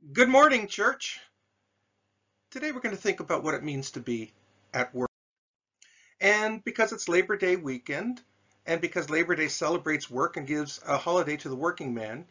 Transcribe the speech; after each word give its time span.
Good 0.00 0.30
morning, 0.30 0.66
church. 0.66 1.20
Today 2.50 2.72
we're 2.72 2.80
going 2.80 2.96
to 2.96 3.00
think 3.00 3.20
about 3.20 3.44
what 3.44 3.52
it 3.52 3.62
means 3.62 3.90
to 3.92 4.00
be 4.00 4.32
at 4.72 4.94
work. 4.94 5.10
And 6.18 6.64
because 6.64 6.92
it's 6.92 7.06
Labor 7.06 7.36
Day 7.36 7.56
weekend, 7.56 8.22
and 8.64 8.80
because 8.80 9.10
Labor 9.10 9.36
Day 9.36 9.48
celebrates 9.48 10.10
work 10.10 10.38
and 10.38 10.46
gives 10.46 10.80
a 10.86 10.96
holiday 10.96 11.36
to 11.36 11.50
the 11.50 11.54
working 11.54 11.92
man, 11.92 12.24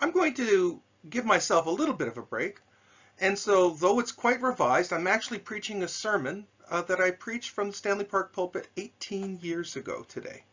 I'm 0.00 0.10
going 0.10 0.32
to 0.34 0.80
give 1.08 1.26
myself 1.26 1.66
a 1.66 1.70
little 1.70 1.94
bit 1.94 2.08
of 2.08 2.16
a 2.16 2.22
break. 2.22 2.60
And 3.20 3.38
so, 3.38 3.70
though 3.70 4.00
it's 4.00 4.12
quite 4.12 4.40
revised, 4.40 4.90
I'm 4.90 5.06
actually 5.06 5.40
preaching 5.40 5.82
a 5.82 5.88
sermon 5.88 6.46
uh, 6.70 6.80
that 6.82 7.00
I 7.02 7.10
preached 7.10 7.50
from 7.50 7.68
the 7.68 7.76
Stanley 7.76 8.06
Park 8.06 8.32
pulpit 8.32 8.68
18 8.78 9.38
years 9.42 9.76
ago 9.76 10.06
today. 10.08 10.44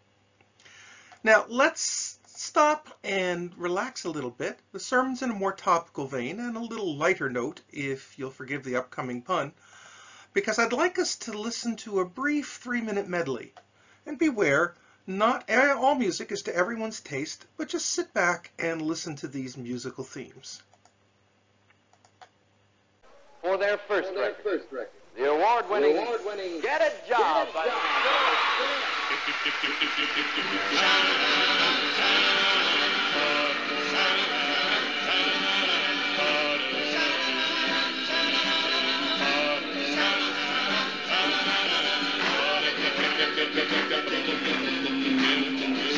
Now, 1.23 1.45
let's 1.47 2.18
stop 2.39 2.87
and 3.03 3.51
relax 3.57 4.05
a 4.05 4.09
little 4.09 4.29
bit. 4.29 4.57
The 4.71 4.79
sermon's 4.79 5.21
in 5.21 5.29
a 5.29 5.33
more 5.33 5.51
topical 5.51 6.07
vein 6.07 6.39
and 6.39 6.55
a 6.55 6.61
little 6.61 6.95
lighter 6.95 7.29
note, 7.29 7.59
if 7.69 8.17
you'll 8.17 8.31
forgive 8.31 8.63
the 8.63 8.77
upcoming 8.77 9.21
pun, 9.21 9.51
because 10.31 10.57
I'd 10.57 10.71
like 10.71 10.97
us 10.99 11.17
to 11.17 11.37
listen 11.37 11.75
to 11.77 11.99
a 11.99 12.05
brief 12.05 12.59
three-minute 12.63 13.09
medley. 13.09 13.53
And 14.05 14.17
beware, 14.17 14.75
not 15.05 15.49
all 15.49 15.95
music 15.95 16.31
is 16.31 16.43
to 16.43 16.55
everyone's 16.55 17.01
taste, 17.01 17.45
but 17.57 17.67
just 17.67 17.89
sit 17.89 18.13
back 18.13 18.51
and 18.57 18.81
listen 18.81 19.17
to 19.17 19.27
these 19.27 19.57
musical 19.57 20.05
themes. 20.05 20.63
For 23.41 23.57
their 23.57 23.77
first, 23.79 24.09
For 24.09 24.15
their 24.15 24.29
record, 24.29 24.43
first 24.43 24.71
record, 24.71 24.91
the 25.17 25.29
award-winning, 25.29 25.97
award 25.97 26.21
Get 26.61 26.81
a 26.81 26.93
Job. 27.09 27.47
Get 27.53 27.65
a 27.65 27.69
job. 30.79 31.85
Thank 43.51 43.71
you. 45.83 45.88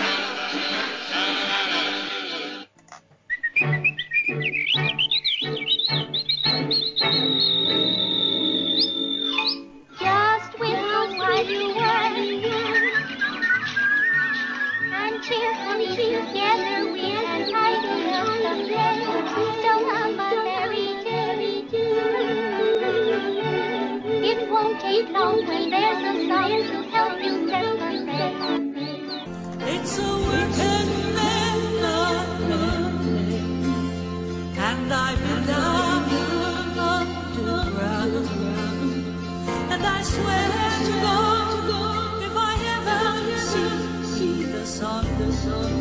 swear 40.14 40.48
to 40.88 40.96
God, 41.02 42.24
if 42.28 42.36
I 42.36 42.54
ever 42.78 43.38
see, 43.40 44.44
the 44.44 44.66
sun, 44.66 45.06
the 45.20 45.32
sun. 45.32 45.81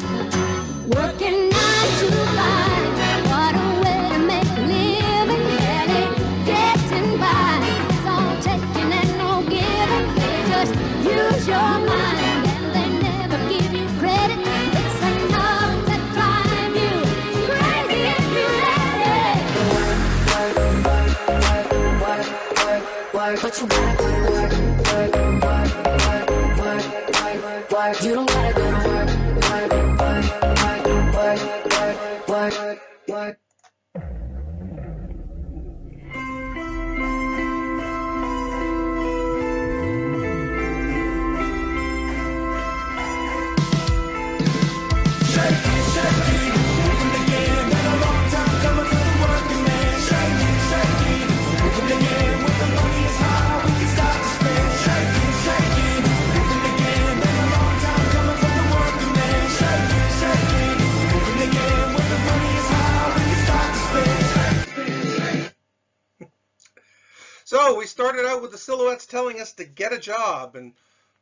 telling 69.31 69.41
us 69.41 69.53
to 69.53 69.63
get 69.63 69.93
a 69.93 69.97
job, 69.97 70.57
and 70.57 70.73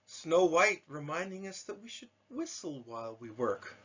Snow 0.07 0.45
White 0.45 0.81
reminding 0.87 1.45
us 1.45 1.61
that 1.63 1.79
we 1.79 1.89
should 1.89 2.09
whistle 2.31 2.81
while 2.87 3.15
we 3.19 3.29
work. 3.29 3.75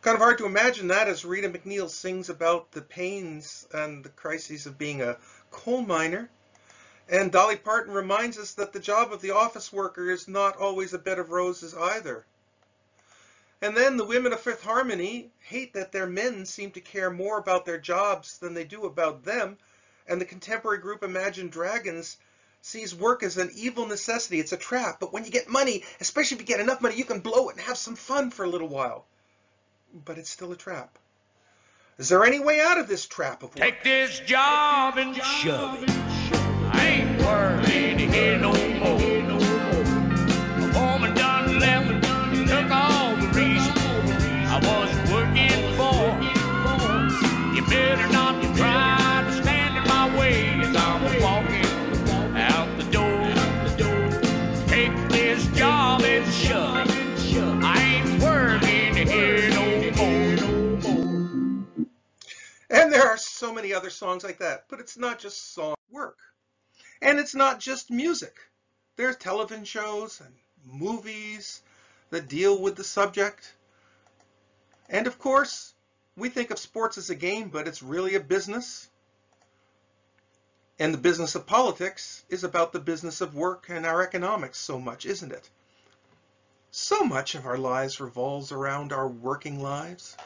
Kind 0.00 0.14
of 0.14 0.22
hard 0.22 0.38
to 0.38 0.46
imagine 0.46 0.88
that 0.88 1.08
as 1.08 1.26
Rita 1.26 1.50
MacNeil 1.50 1.90
sings 1.90 2.30
about 2.30 2.72
the 2.72 2.80
pains 2.80 3.68
and 3.70 4.02
the 4.02 4.08
crises 4.08 4.64
of 4.64 4.78
being 4.78 5.02
a 5.02 5.18
coal 5.50 5.82
miner. 5.82 6.30
And 7.06 7.30
Dolly 7.30 7.56
Parton 7.56 7.92
reminds 7.92 8.38
us 8.38 8.54
that 8.54 8.72
the 8.72 8.80
job 8.80 9.12
of 9.12 9.20
the 9.20 9.32
office 9.32 9.70
worker 9.70 10.10
is 10.10 10.26
not 10.26 10.56
always 10.56 10.94
a 10.94 10.98
bed 10.98 11.18
of 11.18 11.28
roses 11.28 11.74
either. 11.74 12.24
And 13.60 13.76
then 13.76 13.98
the 13.98 14.06
women 14.06 14.32
of 14.32 14.40
Fifth 14.40 14.62
Harmony 14.62 15.30
hate 15.40 15.74
that 15.74 15.92
their 15.92 16.06
men 16.06 16.46
seem 16.46 16.70
to 16.70 16.80
care 16.80 17.10
more 17.10 17.38
about 17.38 17.66
their 17.66 17.78
jobs 17.78 18.38
than 18.38 18.54
they 18.54 18.64
do 18.64 18.86
about 18.86 19.22
them. 19.24 19.58
And 20.06 20.18
the 20.18 20.24
contemporary 20.24 20.78
group 20.78 21.02
Imagine 21.02 21.50
Dragons 21.50 22.16
sees 22.62 22.94
work 22.94 23.22
as 23.22 23.36
an 23.36 23.50
evil 23.54 23.86
necessity. 23.86 24.40
It's 24.40 24.52
a 24.52 24.56
trap. 24.56 24.98
But 25.00 25.12
when 25.12 25.24
you 25.24 25.30
get 25.30 25.48
money, 25.48 25.84
especially 26.00 26.36
if 26.36 26.40
you 26.40 26.46
get 26.46 26.60
enough 26.60 26.80
money, 26.80 26.96
you 26.96 27.04
can 27.04 27.20
blow 27.20 27.48
it 27.48 27.56
and 27.56 27.64
have 27.64 27.78
some 27.78 27.96
fun 27.96 28.30
for 28.30 28.44
a 28.44 28.48
little 28.48 28.68
while. 28.68 29.04
But 30.04 30.18
it's 30.18 30.30
still 30.30 30.52
a 30.52 30.56
trap. 30.56 30.98
Is 31.98 32.08
there 32.08 32.24
any 32.24 32.38
way 32.38 32.60
out 32.60 32.78
of 32.78 32.86
this 32.86 33.06
trap 33.06 33.42
of 33.42 33.50
work? 33.50 33.56
Take 33.56 33.82
this 33.82 34.20
job 34.20 34.98
and 34.98 35.16
shove 35.16 35.82
it. 35.82 35.90
I 35.90 36.86
ain't 36.86 37.22
worried 37.22 37.98
here 37.98 38.38
no 38.38 38.52
more. 38.52 39.47
Many 63.68 63.74
other 63.74 63.90
songs 63.90 64.24
like 64.24 64.38
that, 64.38 64.64
but 64.68 64.80
it's 64.80 64.96
not 64.96 65.18
just 65.18 65.52
song 65.52 65.74
work. 65.90 66.18
And 67.02 67.18
it's 67.18 67.34
not 67.34 67.60
just 67.60 67.90
music. 67.90 68.36
There's 68.96 69.16
television 69.16 69.64
shows 69.64 70.20
and 70.20 70.34
movies 70.64 71.62
that 72.10 72.28
deal 72.28 72.60
with 72.60 72.76
the 72.76 72.84
subject. 72.84 73.54
And 74.88 75.06
of 75.06 75.18
course, 75.18 75.74
we 76.16 76.28
think 76.28 76.50
of 76.50 76.58
sports 76.58 76.98
as 76.98 77.10
a 77.10 77.14
game, 77.14 77.48
but 77.48 77.68
it's 77.68 77.82
really 77.82 78.14
a 78.14 78.20
business. 78.20 78.88
And 80.78 80.94
the 80.94 80.98
business 80.98 81.34
of 81.34 81.46
politics 81.46 82.24
is 82.28 82.44
about 82.44 82.72
the 82.72 82.80
business 82.80 83.20
of 83.20 83.34
work 83.34 83.66
and 83.68 83.84
our 83.84 84.02
economics 84.02 84.58
so 84.58 84.78
much, 84.80 85.06
isn't 85.06 85.32
it? 85.32 85.50
So 86.70 87.04
much 87.04 87.34
of 87.34 87.46
our 87.46 87.58
lives 87.58 88.00
revolves 88.00 88.52
around 88.52 88.92
our 88.92 89.08
working 89.08 89.60
lives. 89.60 90.16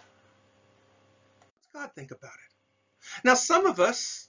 God 1.74 1.90
think 1.94 2.10
about 2.10 2.30
it. 2.34 3.20
Now, 3.24 3.34
some 3.34 3.66
of 3.66 3.80
us 3.80 4.28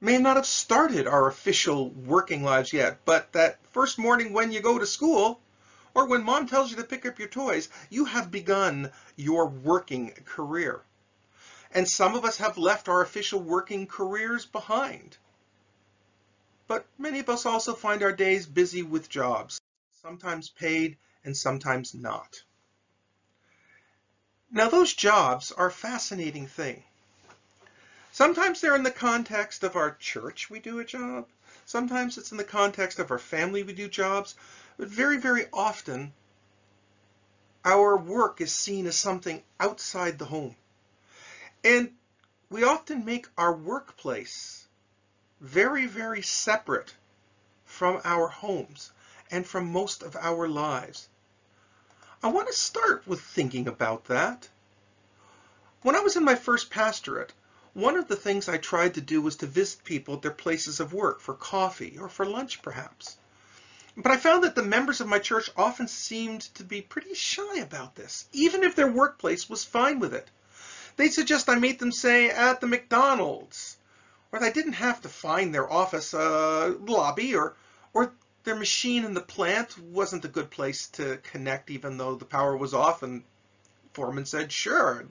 may 0.00 0.18
not 0.18 0.36
have 0.36 0.46
started 0.46 1.06
our 1.06 1.26
official 1.26 1.90
working 1.90 2.44
lives 2.44 2.72
yet, 2.72 3.04
but 3.04 3.32
that 3.32 3.58
first 3.72 3.98
morning 3.98 4.32
when 4.32 4.52
you 4.52 4.60
go 4.60 4.78
to 4.78 4.86
school, 4.86 5.40
or 5.94 6.06
when 6.06 6.22
mom 6.22 6.46
tells 6.46 6.70
you 6.70 6.76
to 6.76 6.84
pick 6.84 7.06
up 7.06 7.18
your 7.18 7.28
toys, 7.28 7.68
you 7.90 8.04
have 8.04 8.30
begun 8.30 8.92
your 9.16 9.46
working 9.48 10.12
career. 10.26 10.82
And 11.72 11.88
some 11.88 12.14
of 12.14 12.24
us 12.24 12.36
have 12.36 12.56
left 12.56 12.88
our 12.88 13.00
official 13.00 13.40
working 13.40 13.86
careers 13.86 14.46
behind. 14.46 15.16
But 16.68 16.86
many 16.98 17.18
of 17.18 17.28
us 17.28 17.46
also 17.46 17.74
find 17.74 18.02
our 18.02 18.12
days 18.12 18.46
busy 18.46 18.82
with 18.82 19.08
jobs, 19.08 19.60
sometimes 20.02 20.50
paid 20.50 20.98
and 21.24 21.36
sometimes 21.36 21.94
not. 21.94 22.42
Now 24.50 24.68
those 24.68 24.94
jobs 24.94 25.52
are 25.52 25.66
a 25.66 25.72
fascinating 25.72 26.46
thing. 26.46 26.82
Sometimes 28.12 28.60
they're 28.60 28.76
in 28.76 28.82
the 28.82 28.90
context 28.90 29.64
of 29.64 29.76
our 29.76 29.94
church, 29.96 30.48
we 30.48 30.60
do 30.60 30.78
a 30.78 30.84
job. 30.84 31.26
Sometimes 31.64 32.16
it's 32.16 32.30
in 32.30 32.38
the 32.38 32.44
context 32.44 32.98
of 32.98 33.10
our 33.10 33.18
family, 33.18 33.62
we 33.62 33.72
do 33.72 33.88
jobs. 33.88 34.34
But 34.78 34.88
very, 34.88 35.18
very 35.18 35.46
often, 35.52 36.14
our 37.64 37.96
work 37.96 38.40
is 38.40 38.52
seen 38.52 38.86
as 38.86 38.96
something 38.96 39.42
outside 39.58 40.18
the 40.18 40.24
home. 40.24 40.54
And 41.64 41.92
we 42.48 42.62
often 42.62 43.04
make 43.04 43.26
our 43.36 43.52
workplace 43.52 44.66
very, 45.40 45.86
very 45.86 46.22
separate 46.22 46.94
from 47.64 48.00
our 48.04 48.28
homes 48.28 48.92
and 49.30 49.46
from 49.46 49.72
most 49.72 50.02
of 50.02 50.14
our 50.16 50.48
lives. 50.48 51.08
I 52.26 52.30
want 52.30 52.48
to 52.48 52.54
start 52.54 53.06
with 53.06 53.20
thinking 53.20 53.68
about 53.68 54.06
that. 54.06 54.48
When 55.82 55.94
I 55.94 56.00
was 56.00 56.16
in 56.16 56.24
my 56.24 56.34
first 56.34 56.70
pastorate, 56.70 57.32
one 57.72 57.96
of 57.96 58.08
the 58.08 58.16
things 58.16 58.48
I 58.48 58.56
tried 58.56 58.94
to 58.94 59.00
do 59.00 59.22
was 59.22 59.36
to 59.36 59.46
visit 59.46 59.84
people 59.84 60.14
at 60.14 60.22
their 60.22 60.32
places 60.32 60.80
of 60.80 60.92
work 60.92 61.20
for 61.20 61.34
coffee 61.34 61.96
or 62.00 62.08
for 62.08 62.26
lunch 62.26 62.62
perhaps. 62.62 63.16
But 63.96 64.10
I 64.10 64.16
found 64.16 64.42
that 64.42 64.56
the 64.56 64.64
members 64.64 65.00
of 65.00 65.06
my 65.06 65.20
church 65.20 65.50
often 65.56 65.86
seemed 65.86 66.40
to 66.56 66.64
be 66.64 66.82
pretty 66.82 67.14
shy 67.14 67.58
about 67.58 67.94
this, 67.94 68.24
even 68.32 68.64
if 68.64 68.74
their 68.74 68.90
workplace 68.90 69.48
was 69.48 69.62
fine 69.62 70.00
with 70.00 70.12
it. 70.12 70.28
They'd 70.96 71.14
suggest 71.14 71.48
I 71.48 71.54
meet 71.54 71.78
them, 71.78 71.92
say, 71.92 72.28
at 72.28 72.60
the 72.60 72.66
McDonald's, 72.66 73.76
or 74.32 74.40
that 74.40 74.46
I 74.46 74.50
didn't 74.50 74.72
have 74.72 75.00
to 75.02 75.08
find 75.08 75.54
their 75.54 75.72
office 75.72 76.12
uh, 76.12 76.74
lobby, 76.80 77.36
or, 77.36 77.44
or 77.44 77.56
their 78.46 78.56
machine 78.56 79.04
in 79.04 79.12
the 79.12 79.20
plant 79.20 79.76
wasn't 79.78 80.24
a 80.24 80.28
good 80.28 80.50
place 80.50 80.86
to 80.88 81.18
connect, 81.18 81.70
even 81.70 81.98
though 81.98 82.14
the 82.14 82.24
power 82.24 82.56
was 82.56 82.72
off, 82.72 83.02
and 83.02 83.22
foreman 83.92 84.24
said, 84.24 84.50
sure. 84.50 85.04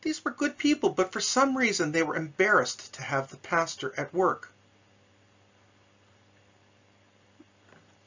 These 0.00 0.24
were 0.24 0.30
good 0.30 0.56
people, 0.56 0.88
but 0.90 1.12
for 1.12 1.20
some 1.20 1.56
reason 1.56 1.92
they 1.92 2.02
were 2.02 2.16
embarrassed 2.16 2.94
to 2.94 3.02
have 3.02 3.30
the 3.30 3.36
pastor 3.36 3.92
at 3.98 4.14
work. 4.14 4.48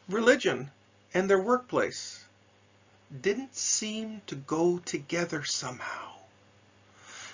religion 0.07 0.69
and 1.13 1.29
their 1.29 1.41
workplace 1.41 2.23
didn't 3.21 3.55
seem 3.55 4.21
to 4.27 4.35
go 4.35 4.77
together 4.79 5.43
somehow. 5.43 6.11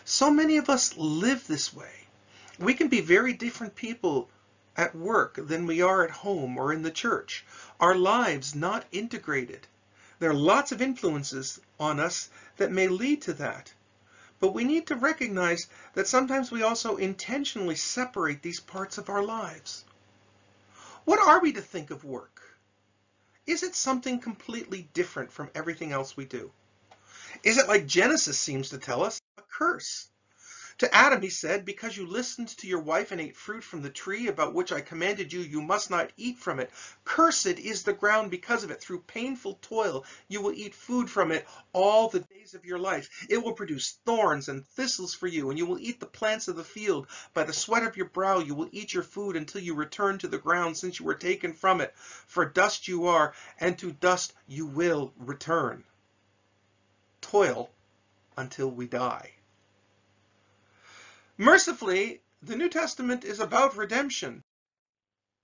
So 0.06 0.31
many 0.31 0.57
of 0.57 0.69
us 0.69 0.98
live 0.98 1.48
this 1.48 1.74
way. 1.74 2.07
We 2.60 2.74
can 2.74 2.88
be 2.88 3.01
very 3.01 3.34
different 3.34 3.75
people 3.75 4.30
at 4.77 4.95
work 4.95 5.35
than 5.35 5.65
we 5.65 5.81
are 5.81 6.03
at 6.03 6.12
home 6.12 6.57
or 6.57 6.71
in 6.71 6.81
the 6.81 6.91
church. 6.91 7.45
Our 7.79 7.95
lives 7.95 8.56
not 8.56 8.85
integrated. 8.91 9.68
There 10.19 10.29
are 10.29 10.35
lots 10.35 10.71
of 10.71 10.81
influences 10.81 11.59
on 11.79 12.00
us 12.00 12.29
that 12.57 12.71
may 12.71 12.88
lead 12.88 13.23
to 13.23 13.33
that. 13.33 13.73
But 14.39 14.53
we 14.53 14.63
need 14.63 14.88
to 14.88 14.95
recognize 14.95 15.68
that 15.94 16.07
sometimes 16.07 16.51
we 16.51 16.63
also 16.63 16.97
intentionally 16.97 17.75
separate 17.75 18.41
these 18.41 18.59
parts 18.59 18.97
of 18.97 19.09
our 19.09 19.23
lives. 19.23 19.83
What 21.06 21.19
are 21.19 21.39
we 21.39 21.53
to 21.53 21.62
think 21.62 21.89
of 21.89 22.03
work? 22.03 22.41
Is 23.47 23.63
it 23.63 23.75
something 23.75 24.19
completely 24.19 24.88
different 24.94 25.31
from 25.31 25.50
everything 25.56 25.91
else 25.91 26.15
we 26.15 26.25
do? 26.25 26.51
Is 27.44 27.57
it 27.57 27.67
like 27.67 27.88
Genesis 27.88 28.38
seems 28.38 28.69
to 28.69 28.77
tell 28.77 29.03
us, 29.03 29.19
a 29.38 29.41
curse? 29.41 30.11
To 30.81 30.95
Adam 30.95 31.22
he 31.22 31.30
said, 31.30 31.63
Because 31.63 31.95
you 31.95 32.07
listened 32.07 32.48
to 32.57 32.68
your 32.68 32.80
wife 32.80 33.12
and 33.12 33.22
ate 33.22 33.38
fruit 33.38 33.63
from 33.63 33.83
the 33.83 33.92
tree 33.92 34.28
about 34.28 34.56
which 34.56 34.72
I 34.72 34.81
commanded 34.81 35.31
you, 35.31 35.42
you 35.42 35.62
must 35.62 35.92
not 35.92 36.12
eat 36.18 36.39
from 36.39 36.60
it. 36.60 36.72
Cursed 37.06 37.60
is 37.60 37.83
the 37.83 37.94
ground 37.94 38.31
because 38.31 38.63
of 38.63 38.72
it. 38.72 38.81
Through 38.81 39.01
painful 39.01 39.60
toil 39.62 40.04
you 40.28 40.42
will 40.42 40.54
eat 40.54 40.74
food 40.74 41.07
from 41.07 41.31
it 41.31 41.48
all 41.72 42.10
the 42.10 42.22
days 42.22 42.56
of 42.56 42.66
your 42.66 42.80
life. 42.80 43.28
It 43.30 43.38
will 43.38 43.54
produce 43.54 44.00
thorns 44.07 44.50
and 44.50 44.66
thistles 44.66 45.13
for 45.13 45.28
you, 45.28 45.51
and 45.51 45.60
you 45.60 45.68
will 45.68 45.78
eat 45.78 46.00
the 46.00 46.07
plants 46.07 46.48
of 46.48 46.56
the 46.56 46.63
field. 46.63 47.06
By 47.36 47.44
the 47.44 47.54
sweat 47.54 47.84
of 47.84 47.95
your 47.95 48.10
brow 48.10 48.39
you 48.39 48.56
will 48.56 48.69
eat 48.72 48.92
your 48.92 49.04
food 49.04 49.36
until 49.36 49.62
you 49.62 49.75
return 49.75 50.18
to 50.18 50.27
the 50.27 50.39
ground, 50.39 50.77
since 50.77 51.00
you 51.00 51.06
were 51.06 51.13
taken 51.13 51.54
from 51.54 51.80
it. 51.81 51.94
For 51.95 52.44
dust 52.44 52.88
you 52.88 53.06
are, 53.06 53.36
and 53.60 53.77
to 53.77 53.92
dust 53.92 54.34
you 54.48 54.66
will 54.66 55.13
return. 55.19 55.84
Toil 57.22 57.69
until 58.36 58.72
we 58.72 58.88
die. 58.88 59.34
Mercifully, 61.41 62.21
the 62.43 62.55
New 62.55 62.69
Testament 62.69 63.23
is 63.23 63.39
about 63.39 63.75
redemption, 63.75 64.43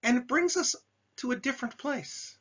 and 0.04 0.16
it 0.16 0.28
brings 0.28 0.56
us 0.56 0.76
to 1.16 1.32
a 1.32 1.36
different 1.36 1.80
place. 1.80 2.38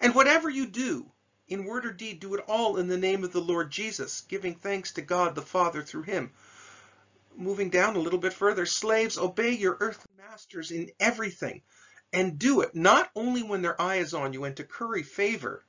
And 0.00 0.14
whatever 0.14 0.48
you 0.48 0.66
do, 0.66 1.12
in 1.48 1.66
word 1.66 1.84
or 1.84 1.92
deed, 1.92 2.18
do 2.18 2.34
it 2.34 2.42
all 2.48 2.78
in 2.78 2.88
the 2.88 2.96
name 2.96 3.24
of 3.24 3.32
the 3.34 3.42
Lord 3.42 3.70
Jesus, 3.70 4.22
giving 4.22 4.54
thanks 4.54 4.92
to 4.92 5.02
God 5.02 5.34
the 5.34 5.42
Father 5.42 5.82
through 5.82 6.04
him. 6.04 6.32
Moving 7.36 7.68
down 7.68 7.94
a 7.94 7.98
little 7.98 8.18
bit 8.18 8.32
further, 8.32 8.64
slaves, 8.64 9.18
obey 9.18 9.50
your 9.50 9.76
earthly 9.78 10.12
masters 10.16 10.70
in 10.70 10.90
everything, 10.98 11.60
and 12.10 12.38
do 12.38 12.62
it 12.62 12.74
not 12.74 13.10
only 13.14 13.42
when 13.42 13.60
their 13.60 13.78
eye 13.78 13.96
is 13.96 14.14
on 14.14 14.32
you 14.32 14.44
and 14.44 14.56
to 14.56 14.64
curry 14.64 15.02
favor, 15.02 15.62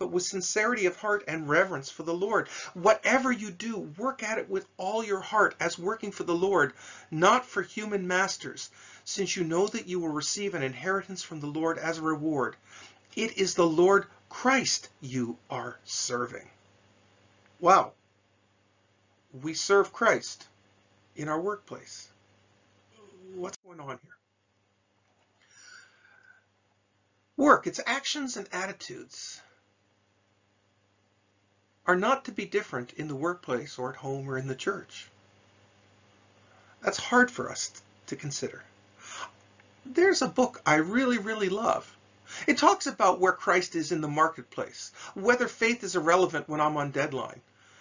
but 0.00 0.10
with 0.10 0.22
sincerity 0.22 0.86
of 0.86 0.96
heart 0.96 1.22
and 1.28 1.46
reverence 1.46 1.90
for 1.90 2.04
the 2.04 2.14
Lord. 2.14 2.48
Whatever 2.72 3.30
you 3.30 3.50
do, 3.50 3.78
work 3.98 4.22
at 4.22 4.38
it 4.38 4.48
with 4.48 4.66
all 4.78 5.04
your 5.04 5.20
heart 5.20 5.54
as 5.60 5.78
working 5.78 6.10
for 6.10 6.24
the 6.24 6.34
Lord, 6.34 6.72
not 7.10 7.44
for 7.44 7.60
human 7.60 8.08
masters, 8.08 8.70
since 9.04 9.36
you 9.36 9.44
know 9.44 9.66
that 9.66 9.86
you 9.86 10.00
will 10.00 10.08
receive 10.08 10.54
an 10.54 10.62
inheritance 10.62 11.22
from 11.22 11.40
the 11.40 11.46
Lord 11.46 11.76
as 11.76 11.98
a 11.98 12.02
reward. 12.02 12.56
It 13.14 13.36
is 13.36 13.54
the 13.54 13.66
Lord 13.66 14.06
Christ 14.30 14.88
you 15.02 15.36
are 15.50 15.78
serving. 15.84 16.48
Wow. 17.60 17.92
We 19.42 19.52
serve 19.52 19.92
Christ 19.92 20.48
in 21.14 21.28
our 21.28 21.40
workplace. 21.40 22.08
What's 23.34 23.58
going 23.58 23.80
on 23.80 23.88
here? 23.88 24.16
Work, 27.36 27.66
its 27.66 27.80
actions 27.86 28.38
and 28.38 28.48
attitudes 28.50 29.42
are 31.90 31.96
not 31.96 32.24
to 32.26 32.30
be 32.30 32.44
different 32.44 32.92
in 32.92 33.08
the 33.08 33.16
workplace 33.16 33.76
or 33.76 33.90
at 33.90 33.96
home 33.96 34.30
or 34.30 34.38
in 34.38 34.46
the 34.46 34.54
church. 34.54 35.08
That's 36.82 36.98
hard 36.98 37.32
for 37.32 37.50
us 37.50 37.72
to 38.06 38.14
consider. 38.14 38.62
There's 39.84 40.22
a 40.22 40.28
book 40.28 40.62
I 40.64 40.76
really, 40.76 41.18
really 41.18 41.48
love. 41.48 41.96
It 42.46 42.58
talks 42.58 42.86
about 42.86 43.18
where 43.18 43.32
Christ 43.32 43.74
is 43.74 43.90
in 43.90 44.02
the 44.02 44.06
marketplace, 44.06 44.92
whether 45.14 45.48
faith 45.48 45.82
is 45.82 45.96
irrelevant 45.96 46.48
when 46.48 46.60
I'm 46.60 46.76
on 46.76 46.92
deadline. 46.92 47.40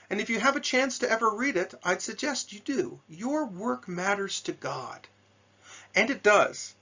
And 0.10 0.20
if 0.20 0.32
you 0.32 0.40
have 0.40 0.56
a 0.56 0.60
chance 0.72 0.98
to 1.00 1.12
ever 1.12 1.30
read 1.30 1.56
it, 1.56 1.76
I'd 1.84 2.02
suggest 2.02 2.52
you 2.52 2.62
do. 2.62 3.00
Your 3.10 3.46
work 3.46 3.88
matters 3.88 4.42
to 4.42 4.54
God. 4.54 5.08
And 5.94 6.10
it 6.10 6.24
does. 6.24 6.74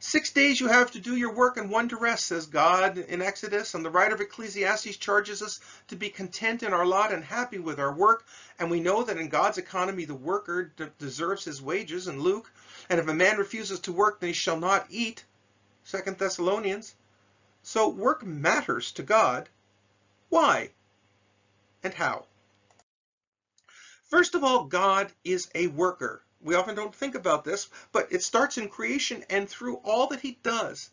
Six 0.00 0.30
days 0.32 0.60
you 0.60 0.68
have 0.68 0.92
to 0.92 1.00
do 1.00 1.16
your 1.16 1.32
work 1.32 1.56
and 1.56 1.70
one 1.70 1.88
to 1.88 1.96
rest, 1.96 2.26
says 2.26 2.46
God 2.46 2.98
in 2.98 3.20
Exodus. 3.20 3.74
And 3.74 3.84
the 3.84 3.90
writer 3.90 4.14
of 4.14 4.20
Ecclesiastes 4.20 4.96
charges 4.96 5.42
us 5.42 5.58
to 5.88 5.96
be 5.96 6.08
content 6.08 6.62
in 6.62 6.72
our 6.72 6.86
lot 6.86 7.12
and 7.12 7.24
happy 7.24 7.58
with 7.58 7.80
our 7.80 7.92
work. 7.92 8.24
And 8.60 8.70
we 8.70 8.78
know 8.78 9.02
that 9.02 9.16
in 9.16 9.28
God's 9.28 9.58
economy, 9.58 10.04
the 10.04 10.14
worker 10.14 10.72
deserves 10.98 11.44
his 11.44 11.60
wages 11.60 12.06
in 12.06 12.20
Luke. 12.20 12.50
And 12.88 13.00
if 13.00 13.08
a 13.08 13.14
man 13.14 13.38
refuses 13.38 13.80
to 13.80 13.92
work, 13.92 14.20
then 14.20 14.28
he 14.28 14.34
shall 14.34 14.58
not 14.58 14.86
eat. 14.88 15.24
Second 15.82 16.18
Thessalonians. 16.18 16.94
So 17.64 17.88
work 17.88 18.24
matters 18.24 18.92
to 18.92 19.02
God. 19.02 19.48
Why? 20.28 20.70
And 21.82 21.92
how? 21.92 22.26
First 24.04 24.36
of 24.36 24.44
all, 24.44 24.64
God 24.64 25.12
is 25.24 25.48
a 25.54 25.66
worker. 25.66 26.22
We 26.40 26.54
often 26.54 26.76
don't 26.76 26.94
think 26.94 27.16
about 27.16 27.44
this, 27.44 27.68
but 27.90 28.12
it 28.12 28.22
starts 28.22 28.58
in 28.58 28.68
creation 28.68 29.24
and 29.28 29.48
through 29.48 29.76
all 29.84 30.06
that 30.08 30.20
he 30.20 30.38
does. 30.42 30.90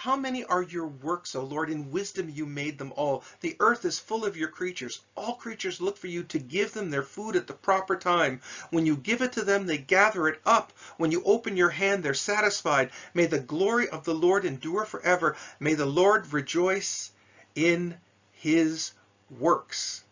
How 0.00 0.16
many 0.16 0.42
are 0.44 0.62
your 0.62 0.86
works, 0.86 1.34
O 1.34 1.44
Lord? 1.44 1.68
In 1.68 1.90
wisdom 1.90 2.30
you 2.30 2.46
made 2.46 2.78
them 2.78 2.90
all. 2.96 3.22
The 3.42 3.56
earth 3.60 3.84
is 3.84 3.98
full 3.98 4.24
of 4.24 4.34
your 4.34 4.48
creatures. 4.48 5.00
All 5.14 5.34
creatures 5.34 5.82
look 5.82 5.98
for 5.98 6.06
you 6.06 6.22
to 6.22 6.38
give 6.38 6.72
them 6.72 6.88
their 6.88 7.02
food 7.02 7.36
at 7.36 7.46
the 7.46 7.52
proper 7.52 7.96
time. 7.96 8.40
When 8.70 8.86
you 8.86 8.96
give 8.96 9.20
it 9.20 9.32
to 9.32 9.42
them, 9.42 9.66
they 9.66 9.76
gather 9.76 10.26
it 10.28 10.40
up. 10.46 10.72
When 10.96 11.10
you 11.10 11.22
open 11.24 11.58
your 11.58 11.68
hand, 11.68 12.02
they're 12.02 12.14
satisfied. 12.14 12.92
May 13.12 13.26
the 13.26 13.40
glory 13.40 13.90
of 13.90 14.04
the 14.04 14.14
Lord 14.14 14.46
endure 14.46 14.86
forever. 14.86 15.36
May 15.58 15.74
the 15.74 15.84
Lord 15.84 16.32
rejoice 16.32 17.10
in 17.54 17.98
his 18.32 18.92
works. 19.38 20.02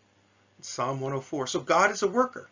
Psalm 0.61 1.01
104. 1.01 1.47
So 1.47 1.61
God 1.61 1.89
is 1.89 2.03
a 2.03 2.07
worker. 2.07 2.47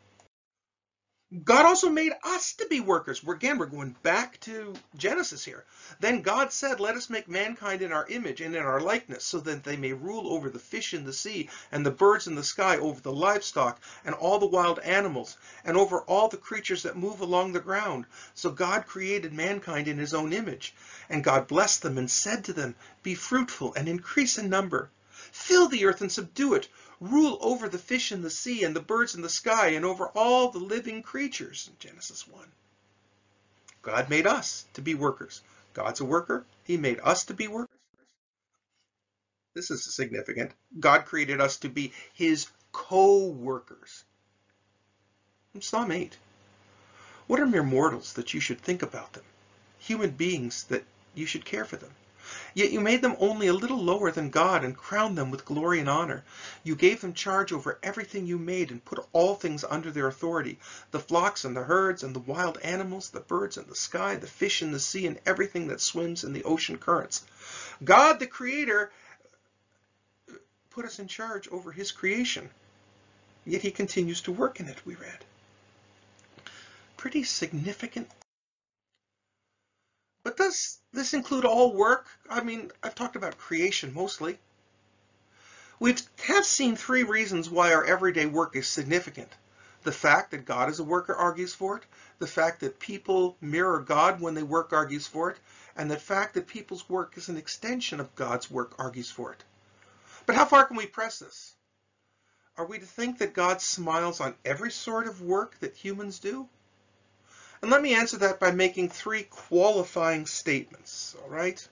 God 1.43 1.65
also 1.65 1.89
made 1.89 2.13
us 2.24 2.53
to 2.53 2.67
be 2.67 2.79
workers. 2.79 3.22
We're, 3.22 3.36
again, 3.36 3.57
we're 3.57 3.65
going 3.65 3.98
back 4.01 4.39
to 4.41 4.74
Genesis 4.96 5.43
here. 5.43 5.65
Then 6.00 6.22
God 6.22 6.53
said, 6.53 6.79
Let 6.79 6.96
us 6.96 7.10
make 7.10 7.27
mankind 7.27 7.81
in 7.81 7.91
our 7.91 8.07
image 8.07 8.39
and 8.39 8.55
in 8.55 8.63
our 8.63 8.79
likeness, 8.79 9.25
so 9.25 9.41
that 9.41 9.65
they 9.65 9.75
may 9.75 9.91
rule 9.91 10.31
over 10.31 10.50
the 10.50 10.57
fish 10.57 10.93
in 10.93 11.03
the 11.03 11.12
sea, 11.12 11.50
and 11.69 11.86
the 11.86 11.91
birds 11.91 12.27
in 12.27 12.36
the 12.36 12.46
sky, 12.46 12.77
over 12.77 13.01
the 13.01 13.12
livestock, 13.12 13.81
and 14.05 14.15
all 14.15 14.39
the 14.39 14.46
wild 14.46 14.79
animals, 14.79 15.36
and 15.65 15.75
over 15.75 16.00
all 16.03 16.29
the 16.29 16.38
creatures 16.38 16.84
that 16.84 16.96
move 16.96 17.19
along 17.19 17.51
the 17.51 17.60
ground. 17.60 18.05
So 18.34 18.50
God 18.50 18.86
created 18.86 19.34
mankind 19.34 19.89
in 19.89 19.98
his 19.98 20.13
own 20.13 20.31
image. 20.31 20.74
And 21.10 21.25
God 21.25 21.50
blessed 21.50 21.81
them 21.81 21.98
and 21.98 22.10
said 22.10 22.46
to 22.46 22.53
them, 22.53 22.74
Be 23.03 23.15
fruitful 23.15 23.74
and 23.74 23.89
increase 23.89 24.38
in 24.38 24.50
number. 24.50 24.89
Fill 25.34 25.67
the 25.67 25.84
earth 25.84 26.00
and 26.00 26.12
subdue 26.12 26.53
it 26.53 26.69
rule 27.00 27.38
over 27.42 27.70
the 27.70 27.77
fish 27.77 28.12
in 28.12 28.22
the 28.22 28.30
sea 28.30 28.63
and 28.63 28.75
the 28.75 28.82
birds 28.82 29.16
in 29.16 29.22
the 29.22 29.30
sky 29.30 29.70
and 29.70 29.86
over 29.86 30.08
all 30.16 30.51
the 30.51 30.60
living 30.60 31.01
creatures 31.04 31.70
in 31.70 31.75
Genesis 31.80 32.27
1. 32.27 32.48
God 33.82 34.10
made 34.10 34.27
us 34.27 34.66
to 34.74 34.82
be 34.82 34.96
workers. 34.96 35.42
God's 35.74 36.01
a 36.01 36.06
worker. 36.06 36.46
He 36.63 36.77
made 36.77 37.00
us 37.04 37.25
to 37.25 37.34
be 37.34 37.48
workers. 37.48 37.77
This 39.54 39.72
is 39.72 39.96
significant. 39.96 40.51
God 40.80 41.06
created 41.06 41.42
us 41.42 41.58
to 41.58 41.70
be 41.70 41.94
his 42.13 42.48
co-workers. 42.72 44.04
Psalm 45.60 45.92
8. 45.92 46.18
What 47.25 47.39
are 47.39 47.48
mere 47.48 47.63
mortals 47.63 48.13
that 48.13 48.34
you 48.34 48.39
should 48.39 48.62
think 48.62 48.84
about 48.84 49.13
them? 49.13 49.24
Human 49.80 50.12
beings 50.12 50.66
that 50.66 50.84
you 51.16 51.25
should 51.25 51.46
care 51.46 51.66
for 51.66 51.77
them. 51.77 51.92
Yet 52.53 52.72
you 52.72 52.79
made 52.79 53.01
them 53.01 53.15
only 53.20 53.48
a 53.48 53.53
little 53.53 53.82
lower 53.82 54.12
than 54.12 54.29
God 54.29 54.63
and 54.63 54.75
crowned 54.75 55.17
them 55.17 55.32
with 55.32 55.46
glory 55.46 55.79
and 55.79 55.89
honor. 55.89 56.24
You 56.63 56.75
gave 56.75 57.01
them 57.01 57.13
charge 57.13 57.51
over 57.51 57.79
everything 57.82 58.25
you 58.25 58.38
made 58.38 58.72
and 58.72 58.84
put 58.84 59.06
all 59.13 59.36
things 59.36 59.63
under 59.63 59.91
their 59.91 60.08
authority 60.08 60.60
the 60.91 61.00
flocks 61.00 61.46
and 61.46 61.56
the 61.56 61.63
herds 61.63 62.03
and 62.03 62.15
the 62.15 62.20
wild 62.20 62.58
animals, 62.60 63.10
the 63.10 63.20
birds 63.20 63.58
in 63.58 63.67
the 63.67 63.75
sky, 63.75 64.15
the 64.15 64.27
fish 64.27 64.62
in 64.62 64.72
the 64.72 64.79
sea, 64.79 65.08
and 65.08 65.20
everything 65.25 65.67
that 65.67 65.82
swims 65.82 66.24
in 66.24 66.34
the 66.34 66.44
ocean 66.44 66.77
currents. 66.77 67.25
God, 67.84 68.20
the 68.20 68.27
Creator, 68.27 68.91
put 70.70 70.86
us 70.86 71.00
in 71.00 71.08
charge 71.08 71.48
over 71.50 71.72
His 71.72 71.91
creation. 71.91 72.50
Yet 73.46 73.62
He 73.62 73.72
continues 73.72 74.22
to 74.22 74.32
work 74.32 74.60
in 74.60 74.67
it, 74.67 74.86
we 74.86 74.96
read. 74.96 75.25
Pretty 76.98 77.24
significant 77.24 78.10
but 80.27 80.36
does 80.36 80.79
this 80.91 81.13
include 81.13 81.46
all 81.46 81.72
work? 81.72 82.05
I 82.29 82.41
mean, 82.41 82.69
I've 82.84 82.96
talked 82.96 83.15
about 83.15 83.38
creation 83.38 83.93
mostly. 83.93 84.38
We 85.79 85.96
have 86.25 86.46
seen 86.46 86.75
three 86.75 87.03
reasons 87.03 87.50
why 87.50 87.74
our 87.74 87.86
everyday 87.86 88.25
work 88.25 88.53
is 88.57 88.67
significant. 88.67 89.31
The 89.84 89.93
fact 89.93 90.31
that 90.31 90.43
God 90.43 90.67
is 90.67 90.79
a 90.79 90.84
worker 90.84 91.15
argues 91.15 91.53
for 91.53 91.77
it. 91.77 91.86
The 92.19 92.27
fact 92.27 92.60
that 92.60 92.77
people 92.77 93.38
mirror 93.39 93.79
God 93.79 94.19
when 94.19 94.34
they 94.34 94.43
work 94.43 94.74
argues 94.74 95.07
for 95.07 95.31
it. 95.31 95.38
And 95.77 95.89
the 95.89 95.96
fact 95.96 96.34
that 96.34 96.48
people's 96.48 96.89
work 96.89 97.15
is 97.15 97.29
an 97.29 97.38
extension 97.38 98.01
of 98.01 98.13
God's 98.15 98.51
work 98.51 98.75
argues 98.77 99.10
for 99.10 99.31
it. 99.31 99.41
But 100.25 100.36
how 100.36 100.43
far 100.43 100.65
can 100.65 100.75
we 100.75 100.88
press 100.88 101.19
this? 101.19 101.53
Are 102.57 102.65
we 102.65 102.79
to 102.79 102.86
think 102.86 103.19
that 103.19 103.34
God 103.34 103.62
smiles 103.62 104.19
on 104.19 104.36
every 104.43 104.72
sort 104.72 105.07
of 105.07 105.22
work 105.22 105.57
that 105.62 105.77
humans 105.77 106.19
do? 106.19 106.50
And 107.62 107.72
let 107.72 107.82
me 107.82 107.96
answer 107.96 108.18
that 108.20 108.40
by 108.40 108.52
making 108.52 108.90
three 108.90 109.24
qualifying 109.24 110.26
statements, 110.26 111.16
all 111.24 111.30
right? 111.30 111.68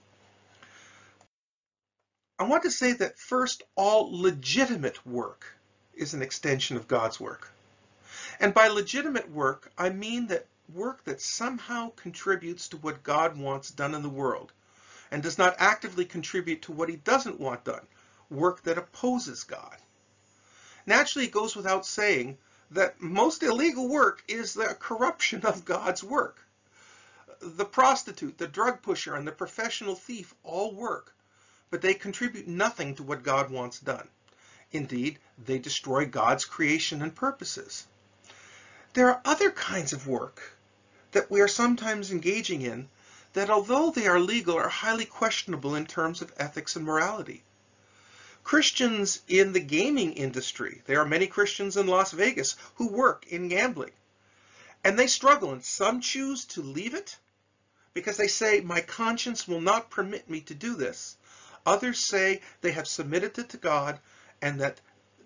I 2.39 2.43
want 2.43 2.63
to 2.63 2.71
say 2.71 2.93
that 2.93 3.19
first, 3.19 3.63
all 3.75 4.09
legitimate 4.11 5.05
work 5.05 5.45
is 5.93 6.13
an 6.13 6.21
extension 6.21 6.75
of 6.75 6.87
God's 6.87 7.19
work. 7.19 7.51
And 8.39 8.53
by 8.53 8.67
legitimate 8.67 9.29
work, 9.31 9.71
I 9.77 9.89
mean 9.89 10.27
that 10.27 10.47
work 10.73 11.03
that 11.05 11.21
somehow 11.21 11.91
contributes 11.91 12.67
to 12.69 12.77
what 12.77 13.03
God 13.03 13.37
wants 13.37 13.69
done 13.69 13.93
in 13.93 14.01
the 14.01 14.09
world 14.09 14.51
and 15.11 15.21
does 15.21 15.37
not 15.37 15.55
actively 15.59 16.05
contribute 16.05 16.63
to 16.63 16.71
what 16.71 16.89
he 16.89 16.95
doesn't 16.97 17.39
want 17.39 17.63
done, 17.63 17.85
work 18.29 18.63
that 18.63 18.77
opposes 18.77 19.43
God. 19.43 19.77
Naturally, 20.85 21.27
it 21.27 21.31
goes 21.31 21.55
without 21.55 21.85
saying 21.85 22.37
that 22.75 23.01
most 23.01 23.41
illegal 23.41 23.87
work 23.87 24.21
is 24.27 24.53
the 24.53 24.75
corruption 24.79 25.45
of 25.45 25.63
God's 25.63 26.03
work. 26.03 26.37
The 27.41 27.65
prostitute, 27.65 28.37
the 28.37 28.47
drug 28.47 28.81
pusher, 28.81 29.15
and 29.15 29.25
the 29.25 29.31
professional 29.31 29.95
thief 29.95 30.33
all 30.43 30.73
work, 30.73 31.13
but 31.69 31.81
they 31.81 31.93
contribute 31.93 32.47
nothing 32.47 32.95
to 32.95 33.03
what 33.03 33.23
God 33.23 33.49
wants 33.49 33.79
done. 33.79 34.09
Indeed, 34.73 35.19
they 35.37 35.57
destroy 35.57 36.05
God's 36.05 36.43
creation 36.43 37.01
and 37.01 37.15
purposes. 37.15 37.87
There 38.91 39.09
are 39.09 39.21
other 39.23 39.51
kinds 39.51 39.93
of 39.93 40.07
work 40.07 40.41
that 41.13 41.31
we 41.31 41.39
are 41.39 41.47
sometimes 41.47 42.11
engaging 42.11 42.61
in 42.61 42.89
that, 43.31 43.49
although 43.49 43.89
they 43.91 44.07
are 44.07 44.19
legal, 44.19 44.57
are 44.57 44.67
highly 44.67 45.05
questionable 45.05 45.75
in 45.75 45.85
terms 45.85 46.21
of 46.21 46.33
ethics 46.35 46.75
and 46.75 46.83
morality. 46.83 47.44
Christians 48.45 49.21
in 49.27 49.53
the 49.53 49.59
gaming 49.59 50.13
industry. 50.13 50.83
There 50.85 51.01
are 51.01 51.05
many 51.05 51.25
Christians 51.25 51.77
in 51.77 51.87
Las 51.87 52.11
Vegas 52.11 52.55
who 52.75 52.89
work 52.89 53.25
in 53.27 53.47
gambling. 53.47 53.91
And 54.83 54.99
they 54.99 55.07
struggle, 55.07 55.51
and 55.51 55.65
some 55.65 55.99
choose 55.99 56.45
to 56.45 56.61
leave 56.61 56.93
it 56.93 57.17
because 57.95 58.17
they 58.17 58.27
say, 58.27 58.61
My 58.61 58.81
conscience 58.81 59.47
will 59.47 59.61
not 59.61 59.89
permit 59.89 60.29
me 60.29 60.41
to 60.41 60.53
do 60.53 60.75
this. 60.75 61.17
Others 61.65 62.05
say 62.05 62.43
they 62.61 62.71
have 62.73 62.87
submitted 62.87 63.39
it 63.39 63.49
to 63.49 63.57
God 63.57 63.99
and 64.43 64.61
that 64.61 64.79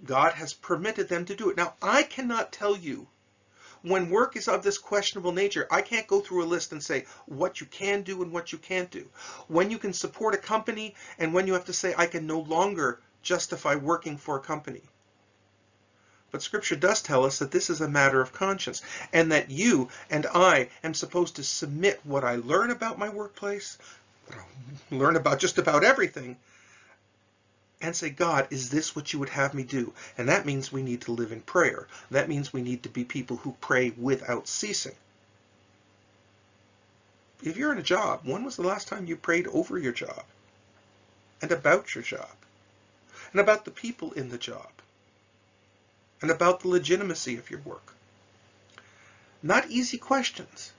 God 0.05 0.35
has 0.35 0.53
permitted 0.53 1.09
them 1.09 1.25
to 1.25 1.35
do 1.35 1.49
it. 1.49 1.57
Now, 1.57 1.73
I 1.81 2.03
cannot 2.03 2.53
tell 2.53 2.77
you 2.77 3.09
when 3.81 4.09
work 4.09 4.37
is 4.37 4.47
of 4.47 4.63
this 4.63 4.77
questionable 4.77 5.33
nature, 5.33 5.67
I 5.69 5.81
can't 5.81 6.07
go 6.07 6.21
through 6.21 6.45
a 6.45 6.45
list 6.45 6.71
and 6.71 6.81
say 6.81 7.05
what 7.25 7.59
you 7.59 7.67
can 7.67 8.01
do 8.01 8.23
and 8.23 8.31
what 8.31 8.53
you 8.53 8.57
can't 8.57 8.89
do. 8.89 9.09
When 9.47 9.71
you 9.71 9.77
can 9.77 9.91
support 9.91 10.35
a 10.35 10.37
company 10.37 10.95
and 11.17 11.33
when 11.33 11.47
you 11.47 11.53
have 11.53 11.65
to 11.65 11.73
say, 11.73 11.93
I 11.97 12.05
can 12.05 12.25
no 12.25 12.39
longer 12.39 13.01
justify 13.21 13.75
working 13.75 14.17
for 14.17 14.37
a 14.37 14.41
company. 14.41 14.81
But 16.31 16.43
Scripture 16.43 16.75
does 16.75 17.01
tell 17.01 17.25
us 17.25 17.39
that 17.39 17.51
this 17.51 17.69
is 17.69 17.81
a 17.81 17.89
matter 17.89 18.21
of 18.21 18.33
conscience 18.33 18.83
and 19.11 19.31
that 19.31 19.49
you 19.49 19.89
and 20.09 20.27
I 20.27 20.69
am 20.83 20.93
supposed 20.93 21.37
to 21.37 21.43
submit 21.43 21.99
what 22.03 22.23
I 22.23 22.35
learn 22.35 22.69
about 22.69 22.99
my 22.99 23.09
workplace, 23.09 23.77
learn 24.91 25.15
about 25.15 25.39
just 25.39 25.57
about 25.57 25.83
everything, 25.83 26.37
and 27.81 27.95
say, 27.95 28.09
God, 28.09 28.47
is 28.51 28.69
this 28.69 28.95
what 28.95 29.11
you 29.13 29.19
would 29.19 29.29
have 29.29 29.53
me 29.53 29.63
do? 29.63 29.93
And 30.17 30.29
that 30.29 30.45
means 30.45 30.71
we 30.71 30.83
need 30.83 31.01
to 31.01 31.13
live 31.13 31.31
in 31.31 31.41
prayer. 31.41 31.87
That 32.11 32.29
means 32.29 32.53
we 32.53 32.61
need 32.61 32.83
to 32.83 32.89
be 32.89 33.05
people 33.05 33.37
who 33.37 33.55
pray 33.61 33.91
without 33.91 34.47
ceasing. 34.47 34.95
If 37.41 37.55
you're 37.55 37.71
in 37.71 37.77
a 37.77 37.83
job, 37.83 38.21
when 38.23 38.43
was 38.43 38.57
the 38.57 38.67
last 38.67 38.89
time 38.89 39.05
you 39.05 39.15
prayed 39.15 39.47
over 39.47 39.77
your 39.77 39.93
job 39.93 40.23
and 41.41 41.51
about 41.51 41.95
your 41.95 42.03
job? 42.03 42.29
And 43.31 43.41
about 43.41 43.65
the 43.65 43.71
people 43.71 44.11
in 44.13 44.29
the 44.29 44.37
job, 44.37 44.69
and 46.21 46.31
about 46.31 46.61
the 46.61 46.67
legitimacy 46.67 47.37
of 47.37 47.49
your 47.49 47.61
work. 47.61 47.93
Not 49.41 49.69
easy 49.69 49.97
questions. 49.97 50.73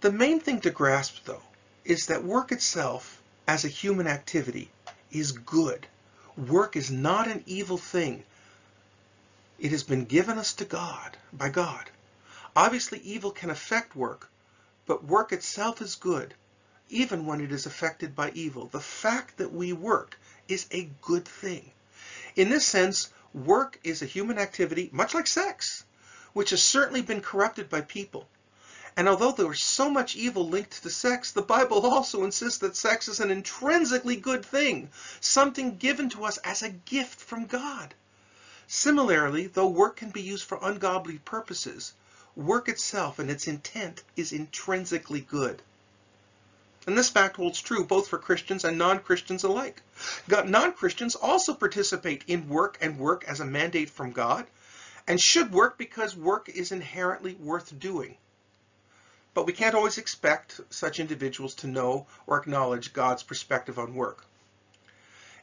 The 0.00 0.12
main 0.12 0.40
thing 0.40 0.60
to 0.60 0.70
grasp, 0.70 1.24
though, 1.24 1.42
is 1.84 2.06
that 2.06 2.24
work 2.24 2.52
itself, 2.52 3.20
as 3.46 3.64
a 3.64 3.68
human 3.68 4.06
activity, 4.06 4.70
is 5.10 5.32
good. 5.32 5.86
Work 6.36 6.76
is 6.76 6.90
not 6.90 7.28
an 7.28 7.42
evil 7.46 7.78
thing. 7.78 8.24
It 9.58 9.70
has 9.70 9.82
been 9.82 10.04
given 10.04 10.38
us 10.38 10.54
to 10.54 10.64
God, 10.64 11.16
by 11.32 11.48
God. 11.48 11.90
Obviously, 12.54 12.98
evil 13.00 13.30
can 13.30 13.50
affect 13.50 13.96
work, 13.96 14.28
but 14.86 15.04
work 15.04 15.32
itself 15.32 15.80
is 15.80 15.94
good, 15.94 16.34
even 16.88 17.26
when 17.26 17.40
it 17.40 17.52
is 17.52 17.66
affected 17.66 18.14
by 18.14 18.30
evil. 18.32 18.66
The 18.66 18.80
fact 18.80 19.38
that 19.38 19.52
we 19.52 19.72
work 19.72 20.18
is 20.52 20.66
a 20.70 20.90
good 21.00 21.26
thing. 21.26 21.70
In 22.36 22.50
this 22.50 22.66
sense, 22.66 23.08
work 23.32 23.78
is 23.82 24.02
a 24.02 24.06
human 24.06 24.38
activity, 24.38 24.90
much 24.92 25.14
like 25.14 25.26
sex, 25.26 25.84
which 26.32 26.50
has 26.50 26.62
certainly 26.62 27.02
been 27.02 27.20
corrupted 27.20 27.68
by 27.68 27.80
people. 27.80 28.28
And 28.94 29.08
although 29.08 29.32
there 29.32 29.50
is 29.50 29.62
so 29.62 29.88
much 29.88 30.16
evil 30.16 30.46
linked 30.46 30.82
to 30.82 30.90
sex, 30.90 31.32
the 31.32 31.40
Bible 31.40 31.86
also 31.86 32.24
insists 32.24 32.58
that 32.58 32.76
sex 32.76 33.08
is 33.08 33.20
an 33.20 33.30
intrinsically 33.30 34.16
good 34.16 34.44
thing, 34.44 34.90
something 35.20 35.78
given 35.78 36.10
to 36.10 36.24
us 36.24 36.36
as 36.38 36.62
a 36.62 36.68
gift 36.68 37.18
from 37.18 37.46
God. 37.46 37.94
Similarly, 38.66 39.46
though 39.46 39.68
work 39.68 39.96
can 39.96 40.10
be 40.10 40.22
used 40.22 40.44
for 40.44 40.58
ungodly 40.60 41.18
purposes, 41.18 41.94
work 42.36 42.68
itself 42.68 43.18
and 43.18 43.30
its 43.30 43.46
intent 43.46 44.02
is 44.16 44.32
intrinsically 44.32 45.20
good. 45.20 45.62
And 46.84 46.98
this 46.98 47.10
fact 47.10 47.36
holds 47.36 47.60
true 47.60 47.84
both 47.84 48.08
for 48.08 48.18
Christians 48.18 48.64
and 48.64 48.76
non-Christians 48.76 49.44
alike. 49.44 49.82
Non-Christians 50.28 51.14
also 51.14 51.54
participate 51.54 52.24
in 52.26 52.48
work 52.48 52.76
and 52.80 52.98
work 52.98 53.24
as 53.28 53.38
a 53.38 53.44
mandate 53.44 53.88
from 53.88 54.10
God, 54.10 54.46
and 55.06 55.20
should 55.20 55.52
work 55.52 55.78
because 55.78 56.16
work 56.16 56.48
is 56.48 56.72
inherently 56.72 57.34
worth 57.34 57.78
doing. 57.78 58.16
But 59.32 59.46
we 59.46 59.52
can't 59.52 59.76
always 59.76 59.96
expect 59.96 60.60
such 60.70 60.98
individuals 60.98 61.54
to 61.56 61.68
know 61.68 62.08
or 62.26 62.38
acknowledge 62.38 62.92
God's 62.92 63.22
perspective 63.22 63.78
on 63.78 63.94
work. 63.94 64.24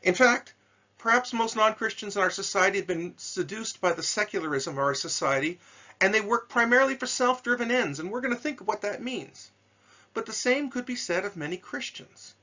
In 0.04 0.16
fact, 0.16 0.54
perhaps 0.98 1.32
most 1.32 1.56
non-Christians 1.56 2.18
in 2.18 2.22
our 2.22 2.30
society 2.30 2.80
have 2.80 2.88
been 2.88 3.14
seduced 3.18 3.80
by 3.80 3.94
the 3.94 4.04
secularism 4.04 4.74
of 4.74 4.80
our 4.80 4.94
society, 4.94 5.60
and 6.02 6.14
they 6.14 6.22
work 6.22 6.50
primarily 6.50 6.96
for 6.96 7.08
self-driven 7.08 7.72
ends, 7.72 8.00
and 8.02 8.12
we're 8.12 8.22
going 8.22 8.36
to 8.36 8.42
think 8.42 8.60
of 8.60 8.68
what 8.68 8.82
that 8.82 9.02
means 9.02 9.52
but 10.14 10.26
the 10.26 10.34
same 10.34 10.70
could 10.70 10.86
be 10.86 10.96
said 10.96 11.26
of 11.26 11.36
many 11.36 11.58
Christians. 11.58 12.36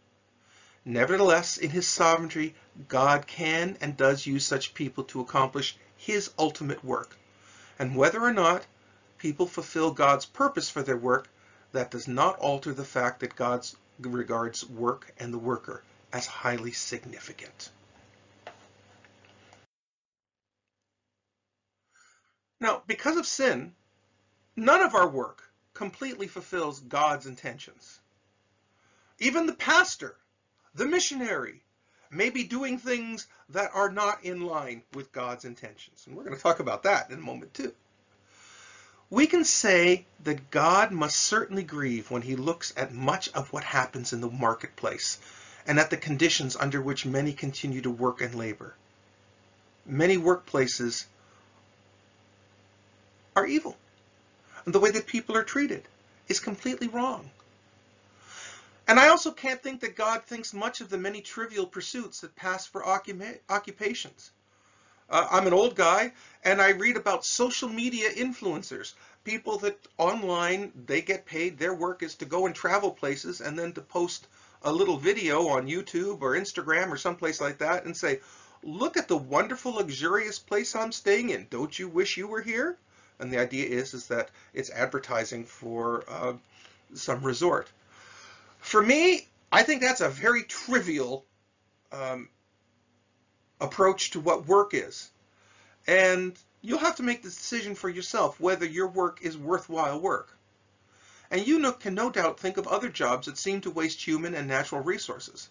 Nevertheless, 0.84 1.56
in 1.56 1.70
his 1.70 1.86
sovereignty, 1.88 2.54
God 2.86 3.26
can 3.26 3.76
and 3.80 3.96
does 3.96 4.26
use 4.26 4.46
such 4.46 4.74
people 4.74 5.02
to 5.04 5.20
accomplish 5.20 5.76
his 5.96 6.30
ultimate 6.38 6.84
work. 6.84 7.16
And 7.78 7.96
whether 7.96 8.20
or 8.20 8.32
not 8.32 8.66
people 9.18 9.46
fulfill 9.46 9.90
God's 9.90 10.26
purpose 10.26 10.70
for 10.70 10.82
their 10.82 10.96
work, 10.96 11.28
that 11.72 11.90
does 11.90 12.06
not 12.06 12.38
alter 12.38 12.72
the 12.72 12.84
fact 12.84 13.20
that 13.20 13.34
God 13.34 13.66
regards 13.98 14.64
work 14.64 15.12
and 15.18 15.34
the 15.34 15.38
worker 15.38 15.82
as 16.12 16.26
highly 16.26 16.72
significant. 16.72 17.70
Now, 22.60 22.82
because 22.86 23.16
of 23.16 23.26
sin, 23.26 23.74
none 24.54 24.82
of 24.82 24.94
our 24.94 25.08
work 25.08 25.45
completely 25.76 26.26
fulfills 26.26 26.80
God's 26.80 27.26
intentions. 27.26 28.00
Even 29.18 29.46
the 29.46 29.54
pastor, 29.54 30.16
the 30.74 30.86
missionary, 30.86 31.62
may 32.10 32.30
be 32.30 32.44
doing 32.44 32.78
things 32.78 33.26
that 33.50 33.70
are 33.74 33.90
not 33.90 34.24
in 34.24 34.40
line 34.40 34.82
with 34.94 35.12
God's 35.12 35.44
intentions. 35.44 36.04
And 36.06 36.16
we're 36.16 36.24
going 36.24 36.36
to 36.36 36.42
talk 36.42 36.60
about 36.60 36.84
that 36.84 37.10
in 37.10 37.18
a 37.18 37.22
moment 37.22 37.54
too. 37.54 37.72
We 39.10 39.26
can 39.26 39.44
say 39.44 40.06
that 40.24 40.50
God 40.50 40.92
must 40.92 41.16
certainly 41.16 41.62
grieve 41.62 42.10
when 42.10 42.22
he 42.22 42.36
looks 42.36 42.72
at 42.76 42.92
much 42.92 43.28
of 43.34 43.52
what 43.52 43.62
happens 43.62 44.12
in 44.12 44.20
the 44.20 44.30
marketplace 44.30 45.18
and 45.66 45.78
at 45.78 45.90
the 45.90 45.96
conditions 45.96 46.56
under 46.56 46.80
which 46.80 47.06
many 47.06 47.32
continue 47.32 47.82
to 47.82 47.90
work 47.90 48.20
and 48.20 48.34
labor. 48.34 48.74
Many 49.84 50.16
workplaces 50.16 51.04
are 53.36 53.46
evil 53.46 53.76
and 54.66 54.74
the 54.74 54.80
way 54.80 54.90
that 54.90 55.06
people 55.06 55.36
are 55.36 55.44
treated 55.44 55.88
is 56.28 56.40
completely 56.40 56.88
wrong. 56.88 57.30
And 58.88 59.00
I 59.00 59.08
also 59.08 59.32
can't 59.32 59.62
think 59.62 59.80
that 59.80 59.96
God 59.96 60.24
thinks 60.24 60.52
much 60.52 60.80
of 60.80 60.90
the 60.90 60.98
many 60.98 61.20
trivial 61.20 61.66
pursuits 61.66 62.20
that 62.20 62.36
pass 62.36 62.66
for 62.66 62.86
occupations. 62.86 64.30
Uh, 65.08 65.26
I'm 65.30 65.46
an 65.46 65.52
old 65.52 65.76
guy, 65.76 66.12
and 66.44 66.60
I 66.60 66.70
read 66.70 66.96
about 66.96 67.24
social 67.24 67.68
media 67.68 68.10
influencers, 68.10 68.94
people 69.22 69.58
that 69.58 69.78
online, 69.98 70.72
they 70.86 71.00
get 71.00 71.26
paid, 71.26 71.58
their 71.58 71.74
work 71.74 72.02
is 72.02 72.16
to 72.16 72.24
go 72.24 72.46
and 72.46 72.54
travel 72.54 72.90
places 72.90 73.40
and 73.40 73.58
then 73.58 73.72
to 73.72 73.80
post 73.80 74.26
a 74.62 74.72
little 74.72 74.96
video 74.96 75.48
on 75.48 75.68
YouTube 75.68 76.22
or 76.22 76.36
Instagram 76.36 76.90
or 76.90 76.96
someplace 76.96 77.40
like 77.40 77.58
that 77.58 77.84
and 77.84 77.96
say, 77.96 78.20
look 78.64 78.96
at 78.96 79.06
the 79.06 79.16
wonderful, 79.16 79.74
luxurious 79.74 80.40
place 80.40 80.74
I'm 80.74 80.92
staying 80.92 81.30
in. 81.30 81.46
Don't 81.50 81.78
you 81.78 81.88
wish 81.88 82.16
you 82.16 82.26
were 82.26 82.42
here? 82.42 82.76
And 83.18 83.32
the 83.32 83.38
idea 83.38 83.66
is 83.66 83.94
is 83.94 84.08
that 84.08 84.30
it's 84.52 84.70
advertising 84.70 85.44
for 85.44 86.04
uh, 86.08 86.34
some 86.94 87.22
resort. 87.22 87.70
For 88.58 88.82
me, 88.82 89.26
I 89.50 89.62
think 89.62 89.80
that's 89.80 90.00
a 90.00 90.08
very 90.08 90.42
trivial 90.42 91.24
um, 91.92 92.28
approach 93.60 94.10
to 94.10 94.20
what 94.20 94.46
work 94.46 94.74
is, 94.74 95.10
and 95.86 96.36
you'll 96.62 96.78
have 96.78 96.96
to 96.96 97.02
make 97.02 97.22
the 97.22 97.28
decision 97.28 97.74
for 97.74 97.88
yourself 97.88 98.40
whether 98.40 98.66
your 98.66 98.88
work 98.88 99.20
is 99.22 99.38
worthwhile 99.38 100.00
work. 100.00 100.36
And 101.30 101.46
you 101.46 101.72
can 101.72 101.94
no 101.94 102.10
doubt 102.10 102.38
think 102.38 102.56
of 102.56 102.68
other 102.68 102.88
jobs 102.88 103.26
that 103.26 103.38
seem 103.38 103.60
to 103.62 103.70
waste 103.70 104.00
human 104.00 104.34
and 104.34 104.46
natural 104.46 104.80
resources. 104.80 105.48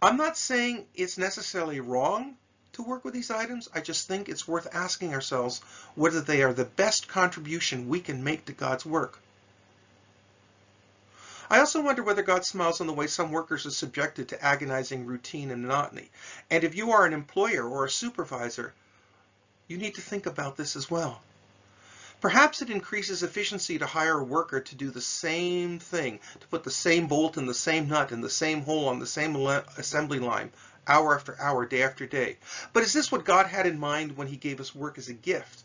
I'm 0.00 0.16
not 0.16 0.38
saying 0.38 0.86
it's 0.94 1.18
necessarily 1.18 1.80
wrong 1.80 2.36
to 2.72 2.82
work 2.82 3.04
with 3.04 3.14
these 3.14 3.30
items. 3.30 3.68
I 3.74 3.80
just 3.80 4.06
think 4.06 4.28
it's 4.28 4.48
worth 4.48 4.68
asking 4.72 5.14
ourselves 5.14 5.60
whether 5.94 6.20
they 6.20 6.42
are 6.42 6.52
the 6.52 6.64
best 6.64 7.08
contribution 7.08 7.88
we 7.88 8.00
can 8.00 8.24
make 8.24 8.44
to 8.46 8.52
God's 8.52 8.86
work. 8.86 9.18
I 11.52 11.58
also 11.58 11.82
wonder 11.82 12.04
whether 12.04 12.22
God 12.22 12.44
smiles 12.44 12.80
on 12.80 12.86
the 12.86 12.92
way 12.92 13.08
some 13.08 13.32
workers 13.32 13.66
are 13.66 13.72
subjected 13.72 14.28
to 14.28 14.44
agonizing 14.44 15.04
routine 15.04 15.50
and 15.50 15.62
monotony. 15.62 16.08
And 16.48 16.62
if 16.62 16.76
you 16.76 16.92
are 16.92 17.04
an 17.04 17.12
employer 17.12 17.68
or 17.68 17.84
a 17.84 17.90
supervisor, 17.90 18.72
you 19.66 19.76
need 19.76 19.96
to 19.96 20.00
think 20.00 20.26
about 20.26 20.56
this 20.56 20.76
as 20.76 20.88
well. 20.88 21.20
Perhaps 22.20 22.60
it 22.60 22.70
increases 22.70 23.22
efficiency 23.22 23.78
to 23.78 23.86
hire 23.86 24.18
a 24.20 24.24
worker 24.24 24.60
to 24.60 24.74
do 24.76 24.90
the 24.90 25.00
same 25.00 25.78
thing, 25.78 26.20
to 26.38 26.46
put 26.48 26.64
the 26.64 26.70
same 26.70 27.06
bolt 27.06 27.36
in 27.36 27.46
the 27.46 27.54
same 27.54 27.88
nut 27.88 28.12
in 28.12 28.20
the 28.20 28.30
same 28.30 28.62
hole 28.62 28.88
on 28.88 28.98
the 28.98 29.06
same 29.06 29.34
assembly 29.34 30.18
line, 30.18 30.52
hour 30.86 31.14
after 31.14 31.40
hour, 31.40 31.66
day 31.66 31.82
after 31.82 32.06
day. 32.06 32.38
But 32.72 32.82
is 32.82 32.92
this 32.92 33.12
what 33.12 33.24
God 33.24 33.46
had 33.46 33.66
in 33.66 33.78
mind 33.78 34.16
when 34.16 34.26
he 34.26 34.36
gave 34.36 34.60
us 34.60 34.74
work 34.74 34.98
as 34.98 35.08
a 35.08 35.14
gift? 35.14 35.64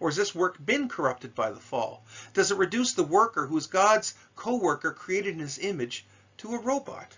Or 0.00 0.08
has 0.08 0.16
this 0.16 0.34
work 0.34 0.56
been 0.64 0.88
corrupted 0.88 1.34
by 1.34 1.50
the 1.50 1.60
fall? 1.60 2.04
Does 2.34 2.50
it 2.50 2.58
reduce 2.58 2.92
the 2.92 3.04
worker 3.04 3.46
who 3.46 3.56
is 3.56 3.66
God's 3.66 4.14
co-worker 4.34 4.92
created 4.92 5.34
in 5.34 5.40
his 5.40 5.58
image 5.58 6.04
to 6.38 6.54
a 6.54 6.58
robot? 6.58 7.16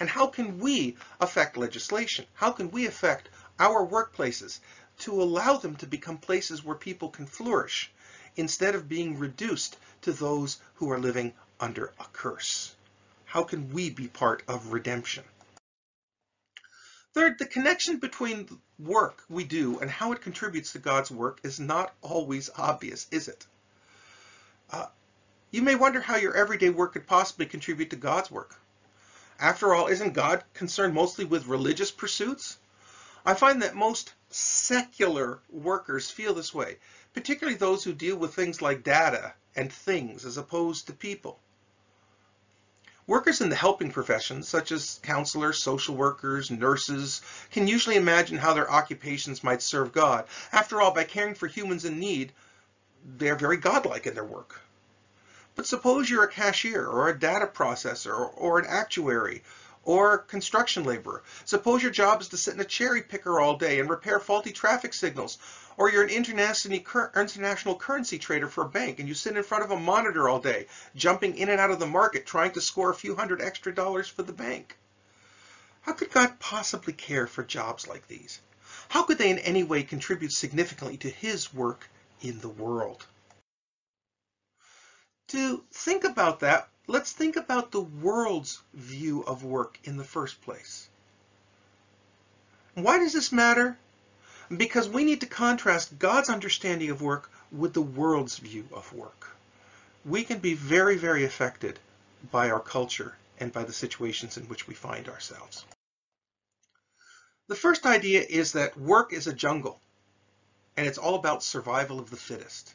And 0.00 0.08
how 0.08 0.28
can 0.28 0.58
we 0.58 0.96
affect 1.20 1.56
legislation? 1.56 2.26
How 2.34 2.50
can 2.50 2.70
we 2.70 2.86
affect 2.86 3.28
our 3.58 3.86
workplaces 3.86 4.60
to 5.00 5.22
allow 5.22 5.56
them 5.56 5.76
to 5.76 5.86
become 5.86 6.18
places 6.18 6.64
where 6.64 6.76
people 6.76 7.10
can 7.10 7.26
flourish 7.26 7.92
instead 8.36 8.74
of 8.74 8.88
being 8.88 9.18
reduced 9.18 9.76
to 10.02 10.12
those 10.12 10.58
who 10.76 10.90
are 10.90 10.98
living 10.98 11.34
under 11.60 11.92
a 12.00 12.04
curse? 12.12 12.74
How 13.24 13.42
can 13.42 13.70
we 13.72 13.90
be 13.90 14.08
part 14.08 14.42
of 14.48 14.72
redemption? 14.72 15.24
Third, 17.14 17.38
the 17.38 17.46
connection 17.46 17.98
between 17.98 18.60
work 18.76 19.22
we 19.28 19.44
do 19.44 19.78
and 19.78 19.88
how 19.88 20.10
it 20.10 20.20
contributes 20.20 20.72
to 20.72 20.80
God's 20.80 21.12
work 21.12 21.38
is 21.44 21.60
not 21.60 21.94
always 22.02 22.50
obvious, 22.56 23.06
is 23.12 23.28
it? 23.28 23.46
Uh, 24.68 24.86
you 25.52 25.62
may 25.62 25.76
wonder 25.76 26.00
how 26.00 26.16
your 26.16 26.34
everyday 26.34 26.70
work 26.70 26.94
could 26.94 27.06
possibly 27.06 27.46
contribute 27.46 27.90
to 27.90 27.96
God's 27.96 28.32
work. 28.32 28.56
After 29.38 29.72
all, 29.72 29.86
isn't 29.86 30.14
God 30.14 30.42
concerned 30.54 30.92
mostly 30.92 31.24
with 31.24 31.46
religious 31.46 31.92
pursuits? 31.92 32.58
I 33.24 33.34
find 33.34 33.62
that 33.62 33.76
most 33.76 34.12
secular 34.30 35.38
workers 35.48 36.10
feel 36.10 36.34
this 36.34 36.52
way, 36.52 36.78
particularly 37.12 37.56
those 37.56 37.84
who 37.84 37.92
deal 37.92 38.16
with 38.16 38.34
things 38.34 38.60
like 38.60 38.82
data 38.82 39.34
and 39.54 39.72
things 39.72 40.24
as 40.24 40.36
opposed 40.36 40.88
to 40.88 40.92
people. 40.92 41.38
Workers 43.06 43.42
in 43.42 43.50
the 43.50 43.56
helping 43.56 43.90
professions, 43.90 44.48
such 44.48 44.72
as 44.72 44.98
counselors, 45.02 45.62
social 45.62 45.94
workers, 45.94 46.50
nurses, 46.50 47.20
can 47.50 47.68
usually 47.68 47.96
imagine 47.96 48.38
how 48.38 48.54
their 48.54 48.70
occupations 48.70 49.44
might 49.44 49.60
serve 49.60 49.92
God. 49.92 50.24
After 50.52 50.80
all, 50.80 50.90
by 50.90 51.04
caring 51.04 51.34
for 51.34 51.46
humans 51.46 51.84
in 51.84 51.98
need, 51.98 52.32
they're 53.04 53.36
very 53.36 53.58
godlike 53.58 54.06
in 54.06 54.14
their 54.14 54.24
work. 54.24 54.62
But 55.54 55.66
suppose 55.66 56.08
you're 56.08 56.24
a 56.24 56.32
cashier 56.32 56.86
or 56.86 57.08
a 57.08 57.18
data 57.18 57.46
processor 57.46 58.30
or 58.36 58.58
an 58.58 58.66
actuary 58.66 59.42
or 59.84 60.18
construction 60.18 60.84
laborer. 60.84 61.22
Suppose 61.44 61.82
your 61.82 61.92
job 61.92 62.20
is 62.20 62.28
to 62.28 62.36
sit 62.36 62.54
in 62.54 62.60
a 62.60 62.64
cherry 62.64 63.02
picker 63.02 63.40
all 63.40 63.56
day 63.56 63.80
and 63.80 63.88
repair 63.88 64.18
faulty 64.18 64.52
traffic 64.52 64.92
signals 64.92 65.38
or 65.76 65.90
you're 65.90 66.04
an 66.04 66.10
international 66.10 67.76
currency 67.76 68.18
trader 68.18 68.48
for 68.48 68.64
a 68.64 68.68
bank 68.68 68.98
and 68.98 69.08
you 69.08 69.14
sit 69.14 69.36
in 69.36 69.42
front 69.42 69.64
of 69.64 69.70
a 69.70 69.76
monitor 69.76 70.28
all 70.28 70.38
day, 70.38 70.66
jumping 70.94 71.36
in 71.36 71.48
and 71.48 71.60
out 71.60 71.70
of 71.70 71.80
the 71.80 71.86
market, 71.86 72.26
trying 72.26 72.52
to 72.52 72.60
score 72.60 72.90
a 72.90 72.94
few 72.94 73.16
hundred 73.16 73.40
extra 73.40 73.74
dollars 73.74 74.08
for 74.08 74.22
the 74.22 74.32
bank. 74.32 74.76
How 75.82 75.92
could 75.92 76.10
God 76.10 76.38
possibly 76.38 76.92
care 76.92 77.26
for 77.26 77.42
jobs 77.42 77.86
like 77.86 78.06
these? 78.06 78.40
How 78.88 79.02
could 79.02 79.18
they 79.18 79.30
in 79.30 79.38
any 79.38 79.64
way 79.64 79.82
contribute 79.82 80.32
significantly 80.32 80.96
to 80.98 81.10
his 81.10 81.52
work 81.52 81.88
in 82.20 82.40
the 82.40 82.48
world? 82.48 83.04
To 85.28 85.64
think 85.72 86.04
about 86.04 86.40
that, 86.40 86.68
let's 86.86 87.12
think 87.12 87.36
about 87.36 87.70
the 87.70 87.80
world's 87.80 88.60
view 88.72 89.22
of 89.22 89.44
work 89.44 89.78
in 89.84 89.96
the 89.96 90.04
first 90.04 90.40
place. 90.42 90.88
Why 92.74 92.98
does 92.98 93.12
this 93.12 93.32
matter? 93.32 93.76
because 94.56 94.88
we 94.88 95.04
need 95.04 95.20
to 95.20 95.26
contrast 95.26 95.98
God's 95.98 96.28
understanding 96.28 96.90
of 96.90 97.00
work 97.02 97.30
with 97.50 97.72
the 97.72 97.82
world's 97.82 98.38
view 98.38 98.68
of 98.72 98.92
work. 98.92 99.30
We 100.04 100.24
can 100.24 100.38
be 100.38 100.54
very, 100.54 100.96
very 100.96 101.24
affected 101.24 101.78
by 102.30 102.50
our 102.50 102.60
culture 102.60 103.16
and 103.40 103.52
by 103.52 103.64
the 103.64 103.72
situations 103.72 104.36
in 104.36 104.44
which 104.44 104.68
we 104.68 104.74
find 104.74 105.08
ourselves. 105.08 105.64
The 107.48 107.56
first 107.56 107.86
idea 107.86 108.22
is 108.22 108.52
that 108.52 108.78
work 108.78 109.12
is 109.12 109.26
a 109.26 109.32
jungle. 109.32 109.80
and 110.76 110.88
it's 110.88 110.98
all 110.98 111.14
about 111.14 111.44
survival 111.44 112.00
of 112.00 112.10
the 112.10 112.16
fittest. 112.16 112.74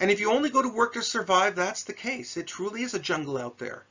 And 0.00 0.10
if 0.10 0.18
you 0.18 0.32
only 0.32 0.48
go 0.48 0.62
to 0.62 0.68
work 0.68 0.94
to 0.94 1.02
survive, 1.02 1.54
that's 1.54 1.84
the 1.84 1.92
case. 1.92 2.38
It 2.38 2.46
truly 2.46 2.82
is 2.82 2.94
a 2.94 2.98
jungle 2.98 3.36
out 3.36 3.58
there. 3.58 3.84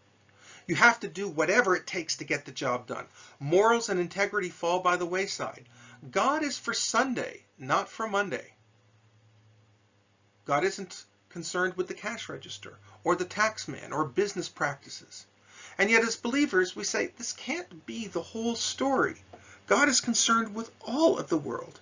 You 0.65 0.73
have 0.73 0.99
to 1.01 1.07
do 1.07 1.27
whatever 1.27 1.75
it 1.75 1.85
takes 1.85 2.17
to 2.17 2.23
get 2.23 2.45
the 2.45 2.51
job 2.51 2.87
done. 2.87 3.05
Morals 3.39 3.89
and 3.89 3.99
integrity 3.99 4.49
fall 4.49 4.79
by 4.79 4.97
the 4.97 5.05
wayside. 5.05 5.69
God 6.09 6.43
is 6.43 6.57
for 6.57 6.73
Sunday, 6.73 7.43
not 7.59 7.89
for 7.89 8.07
Monday. 8.07 8.53
God 10.45 10.63
isn't 10.63 11.05
concerned 11.29 11.75
with 11.75 11.87
the 11.87 11.93
cash 11.93 12.27
register 12.27 12.79
or 13.03 13.15
the 13.15 13.25
tax 13.25 13.67
man 13.67 13.93
or 13.93 14.03
business 14.03 14.49
practices. 14.49 15.27
And 15.77 15.91
yet 15.91 16.03
as 16.03 16.15
believers, 16.15 16.75
we 16.75 16.85
say 16.85 17.11
this 17.17 17.33
can't 17.33 17.85
be 17.85 18.07
the 18.07 18.21
whole 18.21 18.55
story. 18.55 19.23
God 19.67 19.87
is 19.87 20.01
concerned 20.01 20.55
with 20.55 20.71
all 20.81 21.19
of 21.19 21.29
the 21.29 21.37
world. 21.37 21.79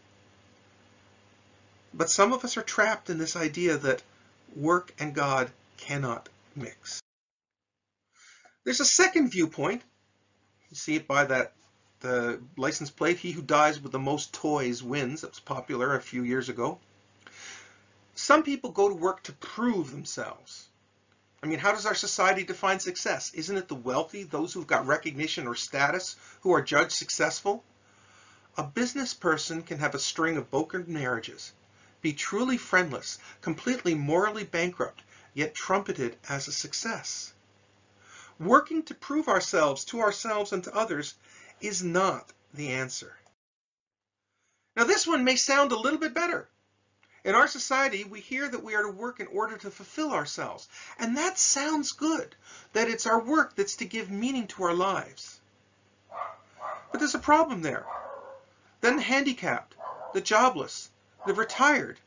But 1.94 2.10
some 2.10 2.34
of 2.34 2.44
us 2.44 2.58
are 2.58 2.62
trapped 2.62 3.10
in 3.10 3.18
this 3.18 3.38
idea 3.38 3.78
that 3.78 4.04
work 4.56 4.94
and 5.00 5.14
God 5.14 5.52
cannot 5.78 6.30
mix. 6.56 7.02
There's 8.64 8.80
a 8.80 8.86
second 8.86 9.30
viewpoint. 9.30 9.82
You 10.70 10.76
see 10.76 10.96
it 10.96 11.08
by 11.08 11.26
that 11.26 11.54
the 12.00 12.42
license 12.58 12.90
plate, 12.90 13.18
he 13.18 13.32
who 13.32 13.42
dies 13.42 13.80
with 13.80 13.92
the 13.92 14.00
most 14.00 14.34
toys 14.34 14.84
wins. 14.84 15.22
That 15.22 15.32
was 15.32 15.40
popular 15.40 15.96
a 15.96 16.02
few 16.02 16.24
years 16.24 16.50
ago. 16.50 16.80
Some 18.16 18.44
people 18.44 18.72
go 18.72 18.90
to 18.90 18.96
work 18.96 19.24
to 19.24 19.34
prove 19.34 19.92
themselves. 19.92 20.68
I 21.42 21.48
mean, 21.48 21.60
how 21.60 21.72
does 21.72 21.86
our 21.86 21.96
society 21.96 22.44
define 22.44 22.80
success? 22.80 23.32
Isn't 23.34 23.58
it 23.58 23.68
the 23.68 23.76
wealthy, 23.76 24.24
those 24.24 24.54
who've 24.54 24.66
got 24.66 24.88
recognition 24.88 25.48
or 25.48 25.56
status, 25.56 26.16
who 26.42 26.52
are 26.54 26.62
judged 26.62 26.92
successful? 26.92 27.64
A 28.58 28.64
business 28.64 29.14
person 29.14 29.62
can 29.62 29.78
have 29.80 29.94
a 29.94 30.00
string 30.00 30.38
of 30.38 30.50
broken 30.50 30.86
marriages, 30.88 31.54
be 32.08 32.14
truly 32.14 32.56
friendless, 32.56 33.20
completely 33.42 33.94
morally 33.94 34.46
bankrupt, 34.46 35.04
yet 35.34 35.54
trumpeted 35.54 36.16
as 36.30 36.48
a 36.48 36.54
success. 36.54 37.34
Working 38.40 38.82
to 38.84 38.96
prove 38.96 39.28
ourselves 39.28 39.84
to 39.84 40.00
ourselves 40.00 40.54
and 40.54 40.64
to 40.64 40.74
others 40.74 41.16
is 41.60 41.84
not 41.84 42.32
the 42.54 42.70
answer. 42.70 43.18
Now 44.78 44.86
this 44.86 45.06
one 45.06 45.26
may 45.26 45.36
sound 45.36 45.74
a 45.74 45.78
little 45.78 46.00
bit 46.00 46.14
better. 46.14 46.48
In 47.26 47.36
our 47.36 47.50
society, 47.50 48.06
we 48.06 48.22
hear 48.22 48.48
that 48.48 48.64
we 48.64 48.74
are 48.74 48.84
to 48.84 48.90
work 48.90 49.20
in 49.20 49.28
order 49.28 49.58
to 49.58 49.70
fulfill 49.70 50.14
ourselves. 50.14 50.70
And 50.98 51.18
that 51.18 51.38
sounds 51.38 51.92
good, 51.92 52.38
that 52.72 52.88
it's 52.88 53.06
our 53.06 53.20
work 53.20 53.58
that's 53.58 53.76
to 53.76 53.86
give 53.86 54.10
meaning 54.10 54.48
to 54.48 54.64
our 54.64 54.74
lives. 54.74 55.42
But 56.90 57.00
there's 57.00 57.16
a 57.16 57.30
problem 57.34 57.64
there. 57.64 57.86
Then 58.80 58.96
the 58.96 59.02
handicapped, 59.02 59.76
the 60.14 60.22
jobless, 60.22 60.90
the 61.28 61.34
retired, 61.34 62.00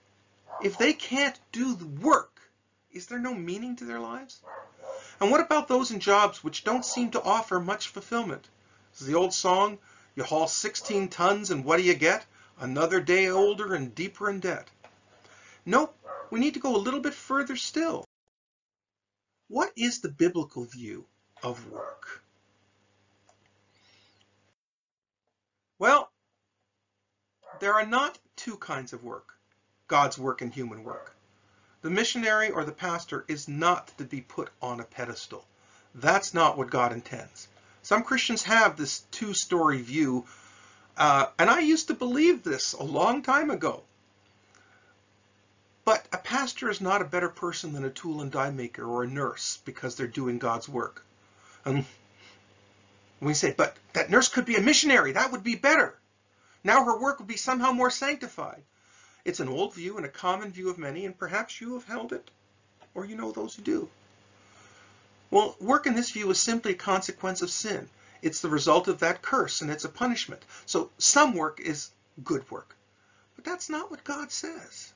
if 0.63 0.77
they 0.77 0.93
can't 0.93 1.39
do 1.53 1.75
the 1.75 1.87
work, 1.87 2.41
is 2.91 3.07
there 3.07 3.19
no 3.19 3.35
meaning 3.35 3.77
to 3.77 3.85
their 3.85 4.01
lives? 4.01 4.43
And 5.21 5.31
what 5.31 5.41
about 5.41 5.69
those 5.69 5.91
in 5.91 6.01
jobs 6.01 6.43
which 6.43 6.65
don't 6.65 6.85
seem 6.85 7.11
to 7.11 7.23
offer 7.23 7.61
much 7.61 7.89
fulfillment? 7.89 8.49
Is 8.99 9.07
the 9.07 9.15
old 9.15 9.33
song, 9.33 9.79
you 10.17 10.25
haul 10.25 10.49
16 10.49 11.09
tons 11.09 11.51
and 11.51 11.65
what 11.65 11.77
do 11.77 11.83
you 11.83 11.95
get? 11.95 12.27
Another 12.59 13.01
day 13.01 13.29
older 13.29 13.75
and 13.75 13.95
deeper 13.95 14.29
in 14.29 14.41
debt. 14.41 14.69
Nope, 15.65 15.97
we 16.31 16.41
need 16.41 16.55
to 16.55 16.61
go 16.61 16.75
a 16.75 16.79
little 16.79 17.01
bit 17.01 17.15
further 17.15 17.57
still. 17.57 18.05
What 19.49 19.73
is 19.77 20.01
the 20.01 20.09
biblical 20.09 20.65
view 20.65 21.07
of 21.43 21.71
work? 21.71 22.23
Well, 25.79 26.10
there 27.61 27.75
are 27.75 27.87
not 27.87 28.19
two 28.37 28.57
kinds 28.57 28.93
of 28.93 29.05
work, 29.05 29.35
God's 29.87 30.19
work 30.19 30.43
and 30.43 30.53
human 30.53 30.83
work. 30.83 31.15
The 31.83 31.91
missionary 31.91 32.51
or 32.51 32.65
the 32.65 32.73
pastor 32.73 33.25
is 33.29 33.49
not 33.49 33.97
to 33.99 34.05
be 34.05 34.21
put 34.21 34.51
on 34.61 34.81
a 34.81 34.85
pedestal. 34.85 35.45
That's 35.95 36.35
not 36.35 36.59
what 36.59 36.71
God 36.71 36.93
intends. 36.93 37.49
Some 37.83 38.03
Christians 38.03 38.43
have 38.43 38.77
this 38.77 39.01
two-story 39.11 39.81
view, 39.81 40.27
uh, 40.97 41.27
and 41.39 41.49
I 41.49 41.61
used 41.61 41.89
to 41.89 41.95
believe 41.95 42.43
this 42.43 42.75
a 42.75 42.83
long 42.83 43.23
time 43.23 43.51
ago. 43.51 43.83
But 45.85 46.07
a 46.13 46.19
pastor 46.19 46.69
is 46.71 46.81
not 46.81 47.01
a 47.01 47.07
better 47.07 47.31
person 47.31 47.73
than 47.73 47.85
a 47.85 47.91
tool 47.91 48.21
and 48.21 48.31
die 48.31 48.51
maker 48.51 48.85
or 48.85 49.03
a 49.03 49.09
nurse 49.09 49.59
because 49.65 49.97
they're 49.97 50.07
doing 50.07 50.39
God's 50.39 50.69
work. 50.69 51.05
And 51.65 51.87
we 53.21 53.35
say, 53.35 53.55
but 53.57 53.77
that 53.95 54.11
nurse 54.11 54.29
could 54.29 54.45
be 54.45 54.57
a 54.57 54.61
missionary. 54.61 55.13
That 55.13 55.33
would 55.33 55.43
be 55.43 55.57
better. 55.57 55.95
Now 56.63 56.85
her 56.85 56.99
work 56.99 57.19
would 57.19 57.29
be 57.29 57.37
somehow 57.37 57.73
more 57.73 57.91
sanctified. 57.91 58.63
It's 59.25 59.41
an 59.41 59.49
old 59.49 59.75
view 59.75 59.97
and 59.97 60.07
a 60.07 60.11
common 60.11 60.53
view 60.53 60.71
of 60.71 60.79
many, 60.79 61.05
and 61.07 61.19
perhaps 61.19 61.61
you 61.61 61.75
have 61.75 61.85
held 61.85 62.13
it, 62.13 62.31
or 62.95 63.05
you 63.05 63.17
know 63.17 63.33
those 63.33 63.55
who 63.55 63.63
do. 63.63 63.89
Well, 65.31 65.57
work 65.61 65.87
in 65.87 65.95
this 65.95 66.11
view 66.11 66.31
is 66.31 66.41
simply 66.41 66.73
a 66.73 66.77
consequence 66.77 67.43
of 67.43 67.51
sin. 67.51 67.89
It's 68.23 68.41
the 68.41 68.49
result 68.49 68.89
of 68.89 68.99
that 69.01 69.23
curse, 69.23 69.61
and 69.61 69.71
it's 69.71 69.85
a 69.85 69.89
punishment. 69.89 70.43
So 70.67 70.91
some 70.99 71.35
work 71.35 71.61
is 71.61 71.91
good 72.23 72.51
work. 72.51 72.77
But 73.37 73.45
that's 73.45 73.71
not 73.71 73.91
what 73.91 74.05
God 74.05 74.31
says. 74.31 74.93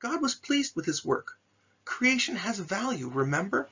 God 0.00 0.20
was 0.20 0.34
pleased 0.34 0.74
with 0.74 0.86
his 0.86 1.04
work. 1.04 1.38
Creation 1.84 2.36
has 2.36 2.58
value, 2.58 3.08
remember? 3.08 3.68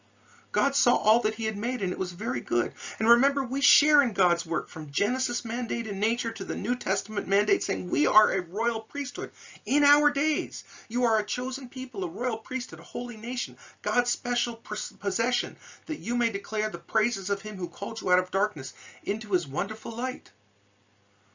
God 0.58 0.74
saw 0.74 0.96
all 0.96 1.20
that 1.20 1.36
he 1.36 1.44
had 1.44 1.56
made 1.56 1.82
and 1.82 1.92
it 1.92 1.98
was 2.00 2.10
very 2.10 2.40
good. 2.40 2.72
And 2.98 3.08
remember, 3.08 3.44
we 3.44 3.60
share 3.60 4.02
in 4.02 4.12
God's 4.12 4.44
work 4.44 4.68
from 4.68 4.90
Genesis 4.90 5.44
mandate 5.44 5.86
in 5.86 6.00
nature 6.00 6.32
to 6.32 6.44
the 6.44 6.56
New 6.56 6.74
Testament 6.74 7.28
mandate 7.28 7.62
saying 7.62 7.88
we 7.88 8.08
are 8.08 8.32
a 8.32 8.40
royal 8.40 8.80
priesthood 8.80 9.30
in 9.66 9.84
our 9.84 10.10
days. 10.10 10.64
You 10.88 11.04
are 11.04 11.16
a 11.16 11.24
chosen 11.24 11.68
people, 11.68 12.02
a 12.02 12.08
royal 12.08 12.38
priesthood, 12.38 12.80
a 12.80 12.82
holy 12.82 13.16
nation, 13.16 13.56
God's 13.82 14.10
special 14.10 14.56
possession, 14.56 15.56
that 15.86 16.00
you 16.00 16.16
may 16.16 16.30
declare 16.30 16.68
the 16.68 16.78
praises 16.78 17.30
of 17.30 17.42
him 17.42 17.56
who 17.56 17.68
called 17.68 18.00
you 18.00 18.10
out 18.10 18.18
of 18.18 18.32
darkness 18.32 18.74
into 19.04 19.30
his 19.30 19.46
wonderful 19.46 19.92
light. 19.92 20.32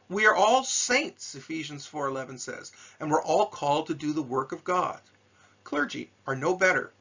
We 0.09 0.25
are 0.25 0.35
all 0.35 0.65
saints, 0.65 1.33
Ephesians 1.33 1.89
4.11 1.89 2.41
says, 2.41 2.73
and 2.99 3.09
we're 3.09 3.23
all 3.23 3.45
called 3.45 3.87
to 3.87 3.93
do 3.93 4.11
the 4.11 4.21
work 4.21 4.51
of 4.51 4.65
God. 4.65 4.99
Clergy 5.63 6.11
are 6.27 6.35
no 6.35 6.57
better. 6.57 6.91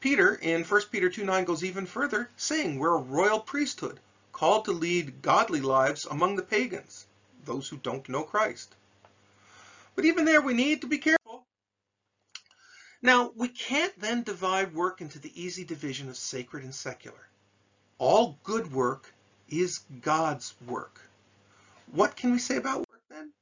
Peter 0.00 0.34
in 0.34 0.64
1 0.64 0.80
Peter 0.90 1.10
2.9 1.10 1.44
goes 1.44 1.62
even 1.62 1.84
further, 1.84 2.30
saying 2.36 2.78
we're 2.78 2.96
a 2.96 3.02
royal 3.02 3.38
priesthood, 3.38 4.00
called 4.32 4.64
to 4.64 4.72
lead 4.72 5.20
godly 5.20 5.60
lives 5.60 6.06
among 6.06 6.36
the 6.36 6.42
pagans, 6.42 7.06
those 7.44 7.68
who 7.68 7.76
don't 7.76 8.08
know 8.08 8.22
Christ. 8.22 8.74
But 9.94 10.06
even 10.06 10.24
there, 10.24 10.40
we 10.40 10.54
need 10.54 10.80
to 10.80 10.86
be 10.86 10.98
careful. 10.98 11.44
Now, 13.02 13.32
we 13.34 13.48
can't 13.48 13.98
then 13.98 14.22
divide 14.22 14.74
work 14.74 15.00
into 15.02 15.18
the 15.18 15.32
easy 15.40 15.64
division 15.64 16.08
of 16.08 16.16
sacred 16.16 16.64
and 16.64 16.74
secular. 16.74 17.28
All 17.98 18.38
good 18.44 18.72
work 18.72 19.12
is 19.48 19.80
God's 20.00 20.54
work. 20.66 21.00
What 21.92 22.16
can 22.16 22.32
we 22.32 22.38
say 22.38 22.56
about 22.56 22.78
work 22.78 23.02
then? 23.10 23.32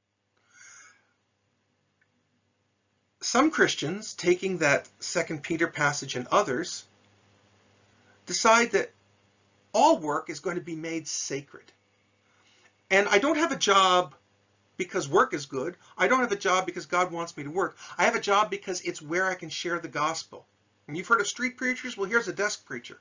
Some 3.30 3.50
Christians, 3.50 4.14
taking 4.14 4.56
that 4.58 4.88
Second 5.00 5.42
Peter 5.42 5.66
passage 5.66 6.16
and 6.16 6.26
others, 6.28 6.86
decide 8.24 8.70
that 8.70 8.90
all 9.74 9.98
work 9.98 10.30
is 10.30 10.40
going 10.40 10.56
to 10.56 10.62
be 10.62 10.74
made 10.74 11.06
sacred. 11.06 11.70
And 12.88 13.06
I 13.06 13.18
don't 13.18 13.36
have 13.36 13.52
a 13.52 13.56
job 13.58 14.14
because 14.78 15.10
work 15.10 15.34
is 15.34 15.44
good. 15.44 15.76
I 15.98 16.08
don't 16.08 16.20
have 16.20 16.32
a 16.32 16.36
job 16.36 16.64
because 16.64 16.86
God 16.86 17.12
wants 17.12 17.36
me 17.36 17.44
to 17.44 17.50
work. 17.50 17.76
I 17.98 18.04
have 18.04 18.14
a 18.14 18.20
job 18.20 18.48
because 18.48 18.80
it's 18.80 19.02
where 19.02 19.26
I 19.26 19.34
can 19.34 19.50
share 19.50 19.78
the 19.78 19.88
gospel. 19.88 20.46
And 20.86 20.96
you've 20.96 21.08
heard 21.08 21.20
of 21.20 21.26
street 21.26 21.58
preachers? 21.58 21.98
Well, 21.98 22.08
here's 22.08 22.28
a 22.28 22.32
desk 22.32 22.64
preacher. 22.64 22.98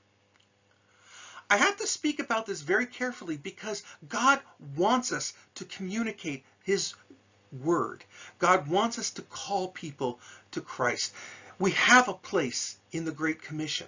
I 1.50 1.56
have 1.56 1.78
to 1.78 1.88
speak 1.88 2.20
about 2.20 2.46
this 2.46 2.60
very 2.60 2.86
carefully 2.86 3.38
because 3.38 3.82
God 4.10 4.42
wants 4.76 5.14
us 5.14 5.32
to 5.56 5.64
communicate 5.64 6.44
his 6.64 6.96
word. 7.52 8.04
God 8.40 8.68
wants 8.68 9.00
us 9.00 9.12
to 9.12 9.22
call 9.22 9.70
people 9.70 10.20
to 10.52 10.62
Christ. 10.62 11.14
We 11.60 11.72
have 11.72 12.08
a 12.08 12.14
place 12.14 12.78
in 12.92 13.06
the 13.06 13.12
Great 13.12 13.42
Commission, 13.42 13.88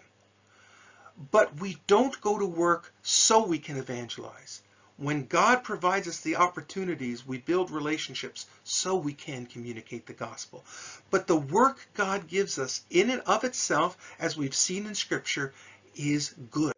but 1.32 1.60
we 1.60 1.78
don't 1.88 2.20
go 2.22 2.40
to 2.40 2.46
work 2.46 2.94
so 3.04 3.46
we 3.46 3.60
can 3.60 3.78
evangelize. 3.78 4.62
When 4.98 5.28
God 5.28 5.64
provides 5.64 6.10
us 6.10 6.20
the 6.20 6.36
opportunities, 6.36 7.26
we 7.26 7.38
build 7.38 7.72
relationships 7.72 8.48
so 8.66 8.96
we 8.96 9.14
can 9.14 9.46
communicate 9.46 10.06
the 10.06 10.14
gospel. 10.14 10.66
But 11.10 11.26
the 11.26 11.38
work 11.38 11.88
God 11.94 12.28
gives 12.28 12.60
us 12.60 12.82
in 12.90 13.10
and 13.10 13.22
of 13.22 13.46
itself, 13.46 13.98
as 14.20 14.36
we've 14.36 14.56
seen 14.56 14.86
in 14.88 14.96
Scripture, 14.96 15.54
is 15.96 16.36
good. 16.52 16.74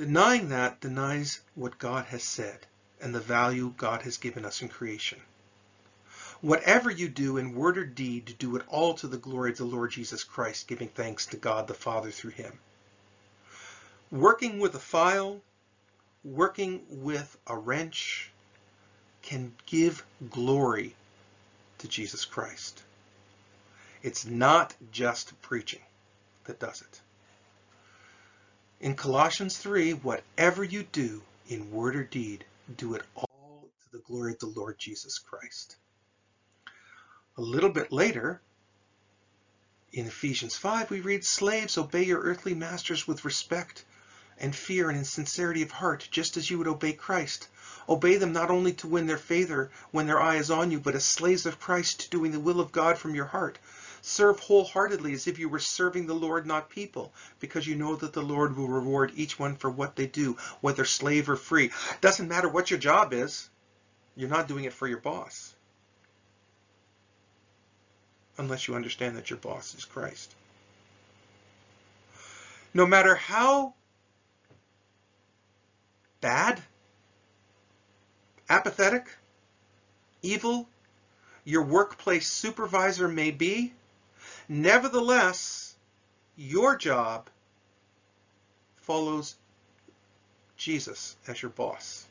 Denying 0.00 0.48
that 0.48 0.80
denies 0.80 1.40
what 1.54 1.78
God 1.78 2.06
has 2.06 2.24
said 2.24 2.66
and 3.02 3.14
the 3.14 3.20
value 3.20 3.74
God 3.76 4.00
has 4.00 4.16
given 4.16 4.46
us 4.46 4.62
in 4.62 4.70
creation. 4.70 5.20
Whatever 6.40 6.90
you 6.90 7.06
do 7.06 7.36
in 7.36 7.54
word 7.54 7.76
or 7.76 7.84
deed, 7.84 8.36
do 8.38 8.56
it 8.56 8.64
all 8.66 8.94
to 8.94 9.06
the 9.06 9.18
glory 9.18 9.50
of 9.50 9.58
the 9.58 9.64
Lord 9.64 9.90
Jesus 9.90 10.24
Christ, 10.24 10.66
giving 10.68 10.88
thanks 10.88 11.26
to 11.26 11.36
God 11.36 11.68
the 11.68 11.74
Father 11.74 12.10
through 12.10 12.30
him. 12.30 12.58
Working 14.10 14.58
with 14.58 14.74
a 14.74 14.80
file 14.80 15.42
working 16.24 16.82
with 16.88 17.36
a 17.46 17.56
wrench 17.58 18.30
can 19.20 19.54
give 19.66 20.02
glory 20.30 20.94
to 21.76 21.88
Jesus 21.88 22.24
Christ. 22.24 22.82
It's 24.02 24.24
not 24.24 24.74
just 24.92 25.38
preaching 25.42 25.82
that 26.44 26.58
does 26.58 26.80
it. 26.80 27.00
In 28.80 28.96
Colossians 28.96 29.58
3, 29.58 29.92
whatever 29.92 30.64
you 30.64 30.84
do 30.84 31.22
in 31.46 31.70
word 31.70 31.96
or 31.96 32.04
deed, 32.04 32.46
do 32.78 32.94
it 32.94 33.02
all 33.14 33.68
to 33.78 33.92
the 33.92 34.02
glory 34.02 34.32
of 34.32 34.38
the 34.38 34.46
Lord 34.46 34.78
Jesus 34.78 35.18
Christ. 35.18 35.76
A 37.36 37.42
little 37.42 37.68
bit 37.68 37.92
later, 37.92 38.40
in 39.92 40.06
Ephesians 40.06 40.56
5, 40.56 40.90
we 40.90 41.00
read, 41.00 41.26
Slaves, 41.26 41.76
obey 41.76 42.04
your 42.04 42.20
earthly 42.20 42.54
masters 42.54 43.06
with 43.06 43.26
respect 43.26 43.84
and 44.38 44.56
fear 44.56 44.88
and 44.88 44.96
in 44.96 45.04
sincerity 45.04 45.60
of 45.60 45.70
heart, 45.70 46.08
just 46.10 46.38
as 46.38 46.50
you 46.50 46.56
would 46.56 46.66
obey 46.66 46.94
Christ. 46.94 47.48
Obey 47.86 48.16
them 48.16 48.32
not 48.32 48.50
only 48.50 48.72
to 48.72 48.88
win 48.88 49.06
their 49.06 49.18
favor 49.18 49.70
when 49.90 50.06
their 50.06 50.22
eye 50.22 50.36
is 50.36 50.50
on 50.50 50.70
you, 50.70 50.80
but 50.80 50.94
as 50.94 51.04
slaves 51.04 51.44
of 51.44 51.60
Christ, 51.60 52.10
doing 52.10 52.32
the 52.32 52.40
will 52.40 52.60
of 52.60 52.72
God 52.72 52.96
from 52.96 53.14
your 53.14 53.26
heart. 53.26 53.58
Serve 54.02 54.38
wholeheartedly 54.40 55.12
as 55.12 55.26
if 55.26 55.38
you 55.38 55.48
were 55.48 55.58
serving 55.58 56.06
the 56.06 56.14
Lord, 56.14 56.46
not 56.46 56.70
people, 56.70 57.12
because 57.38 57.66
you 57.66 57.76
know 57.76 57.96
that 57.96 58.12
the 58.12 58.22
Lord 58.22 58.56
will 58.56 58.68
reward 58.68 59.12
each 59.14 59.38
one 59.38 59.56
for 59.56 59.70
what 59.70 59.96
they 59.96 60.06
do, 60.06 60.36
whether 60.60 60.84
slave 60.84 61.28
or 61.28 61.36
free. 61.36 61.70
Doesn't 62.00 62.28
matter 62.28 62.48
what 62.48 62.70
your 62.70 62.80
job 62.80 63.12
is, 63.12 63.48
you're 64.16 64.28
not 64.28 64.48
doing 64.48 64.64
it 64.64 64.72
for 64.72 64.88
your 64.88 65.00
boss. 65.00 65.54
Unless 68.38 68.68
you 68.68 68.74
understand 68.74 69.16
that 69.16 69.30
your 69.30 69.38
boss 69.38 69.74
is 69.74 69.84
Christ. 69.84 70.34
No 72.72 72.86
matter 72.86 73.14
how 73.14 73.74
bad, 76.20 76.62
apathetic, 78.48 79.06
evil 80.22 80.68
your 81.44 81.62
workplace 81.62 82.30
supervisor 82.30 83.08
may 83.08 83.30
be, 83.30 83.72
nevertheless, 84.50 85.74
your 86.36 86.76
job 86.76 87.30
follows 88.82 89.36
Jesus 90.56 91.16
as 91.26 91.40
your 91.40 91.50
boss. 91.50 92.06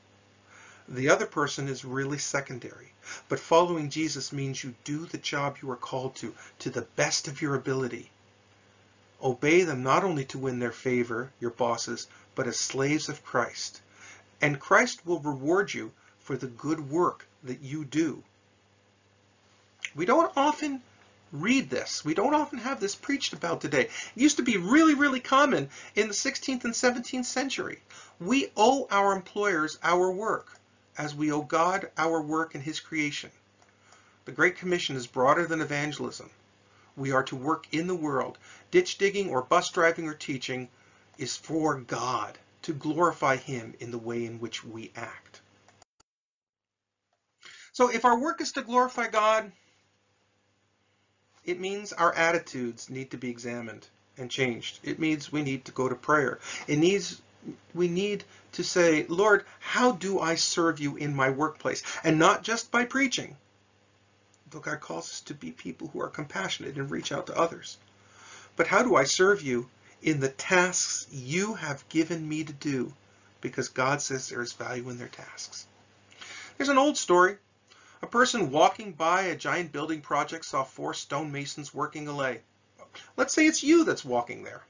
The 0.87 1.09
other 1.09 1.27
person 1.27 1.67
is 1.67 1.85
really 1.85 2.17
secondary. 2.17 2.93
But 3.27 3.39
following 3.39 3.89
Jesus 3.89 4.33
means 4.33 4.63
you 4.63 4.73
do 4.83 5.05
the 5.05 5.17
job 5.17 5.57
you 5.61 5.69
are 5.69 5.75
called 5.75 6.15
to, 6.17 6.33
to 6.59 6.69
the 6.69 6.87
best 6.95 7.27
of 7.27 7.41
your 7.41 7.53
ability. 7.53 8.09
Obey 9.21 9.63
them 9.63 9.83
not 9.83 10.03
only 10.03 10.25
to 10.25 10.39
win 10.39 10.59
their 10.59 10.71
favor, 10.71 11.31
your 11.39 11.51
bosses, 11.51 12.07
but 12.33 12.47
as 12.47 12.57
slaves 12.59 13.09
of 13.09 13.23
Christ 13.23 13.81
and 14.41 14.59
Christ 14.59 15.05
will 15.05 15.19
reward 15.19 15.73
you 15.73 15.91
for 16.19 16.37
the 16.37 16.47
good 16.47 16.89
work 16.89 17.27
that 17.43 17.61
you 17.61 17.83
do. 17.83 18.23
We 19.95 20.05
don't 20.05 20.31
often 20.37 20.81
read 21.31 21.69
this. 21.69 22.03
We 22.03 22.13
don't 22.13 22.33
often 22.33 22.59
have 22.59 22.79
this 22.79 22.95
preached 22.95 23.33
about 23.33 23.61
today. 23.61 23.81
It 23.81 23.91
used 24.15 24.37
to 24.37 24.43
be 24.43 24.57
really, 24.57 24.95
really 24.95 25.19
common 25.19 25.69
in 25.95 26.07
the 26.07 26.13
16th 26.13 26.63
and 26.63 26.73
17th 26.73 27.25
century. 27.25 27.81
We 28.19 28.51
owe 28.57 28.87
our 28.91 29.13
employers 29.13 29.77
our 29.83 30.11
work 30.11 30.59
as 30.97 31.15
we 31.15 31.31
owe 31.31 31.41
God 31.41 31.89
our 31.97 32.21
work 32.21 32.55
in 32.55 32.61
his 32.61 32.79
creation. 32.79 33.31
The 34.25 34.31
Great 34.31 34.57
Commission 34.57 34.95
is 34.95 35.07
broader 35.07 35.45
than 35.45 35.61
evangelism. 35.61 36.29
We 36.95 37.11
are 37.11 37.23
to 37.23 37.35
work 37.35 37.65
in 37.71 37.87
the 37.87 37.95
world. 37.95 38.37
Ditch 38.71 38.97
digging 38.97 39.29
or 39.29 39.41
bus 39.41 39.69
driving 39.69 40.07
or 40.07 40.13
teaching 40.13 40.69
is 41.17 41.37
for 41.37 41.79
God 41.79 42.37
to 42.63 42.73
glorify 42.73 43.37
Him 43.37 43.73
in 43.79 43.91
the 43.91 43.97
way 43.97 44.25
in 44.25 44.39
which 44.39 44.63
we 44.63 44.91
act. 44.95 45.41
So 47.71 47.89
if 47.89 48.03
our 48.03 48.19
work 48.19 48.41
is 48.41 48.51
to 48.53 48.61
glorify 48.61 49.07
God, 49.07 49.51
it 51.49 51.59
means 51.59 51.93
our 51.93 52.13
attitudes 52.13 52.89
need 52.89 53.11
to 53.11 53.17
be 53.17 53.29
examined 53.29 53.87
and 54.17 54.29
changed. 54.29 54.79
It 54.83 54.99
means 54.99 55.31
we 55.31 55.41
need 55.41 55.65
to 55.65 55.71
go 55.71 55.89
to 55.89 55.95
prayer. 55.95 56.39
It 56.67 56.77
needs 56.77 57.21
we 57.73 57.87
need 57.87 58.23
to 58.51 58.63
say, 58.63 59.05
Lord, 59.07 59.45
how 59.59 59.93
do 59.93 60.19
I 60.19 60.35
serve 60.35 60.79
you 60.79 60.97
in 60.97 61.15
my 61.15 61.29
workplace? 61.29 61.81
And 62.03 62.19
not 62.19 62.43
just 62.43 62.69
by 62.69 62.85
preaching. 62.85 63.35
Though 64.51 64.59
God 64.59 64.79
calls 64.79 65.09
us 65.09 65.21
to 65.21 65.33
be 65.33 65.51
people 65.51 65.87
who 65.87 66.01
are 66.01 66.09
compassionate 66.09 66.75
and 66.75 66.91
reach 66.91 67.11
out 67.11 67.27
to 67.27 67.37
others. 67.37 67.77
But 68.55 68.67
how 68.67 68.83
do 68.83 68.95
I 68.95 69.05
serve 69.05 69.41
you 69.41 69.69
in 70.01 70.19
the 70.19 70.29
tasks 70.29 71.07
you 71.11 71.55
have 71.55 71.87
given 71.89 72.27
me 72.27 72.43
to 72.43 72.53
do 72.53 72.93
because 73.41 73.69
God 73.69 74.01
says 74.01 74.29
there 74.29 74.41
is 74.41 74.53
value 74.53 74.89
in 74.89 74.97
their 74.97 75.07
tasks. 75.07 75.65
There's 76.57 76.69
an 76.69 76.77
old 76.77 76.97
story. 76.97 77.37
A 78.01 78.07
person 78.07 78.51
walking 78.51 78.93
by 78.93 79.23
a 79.23 79.35
giant 79.35 79.71
building 79.71 80.01
project 80.01 80.45
saw 80.45 80.63
four 80.63 80.93
stonemasons 80.93 81.73
working 81.73 82.07
away. 82.07 82.41
Let's 83.17 83.33
say 83.33 83.45
it's 83.45 83.63
you 83.63 83.83
that's 83.83 84.05
walking 84.05 84.43
there. 84.43 84.63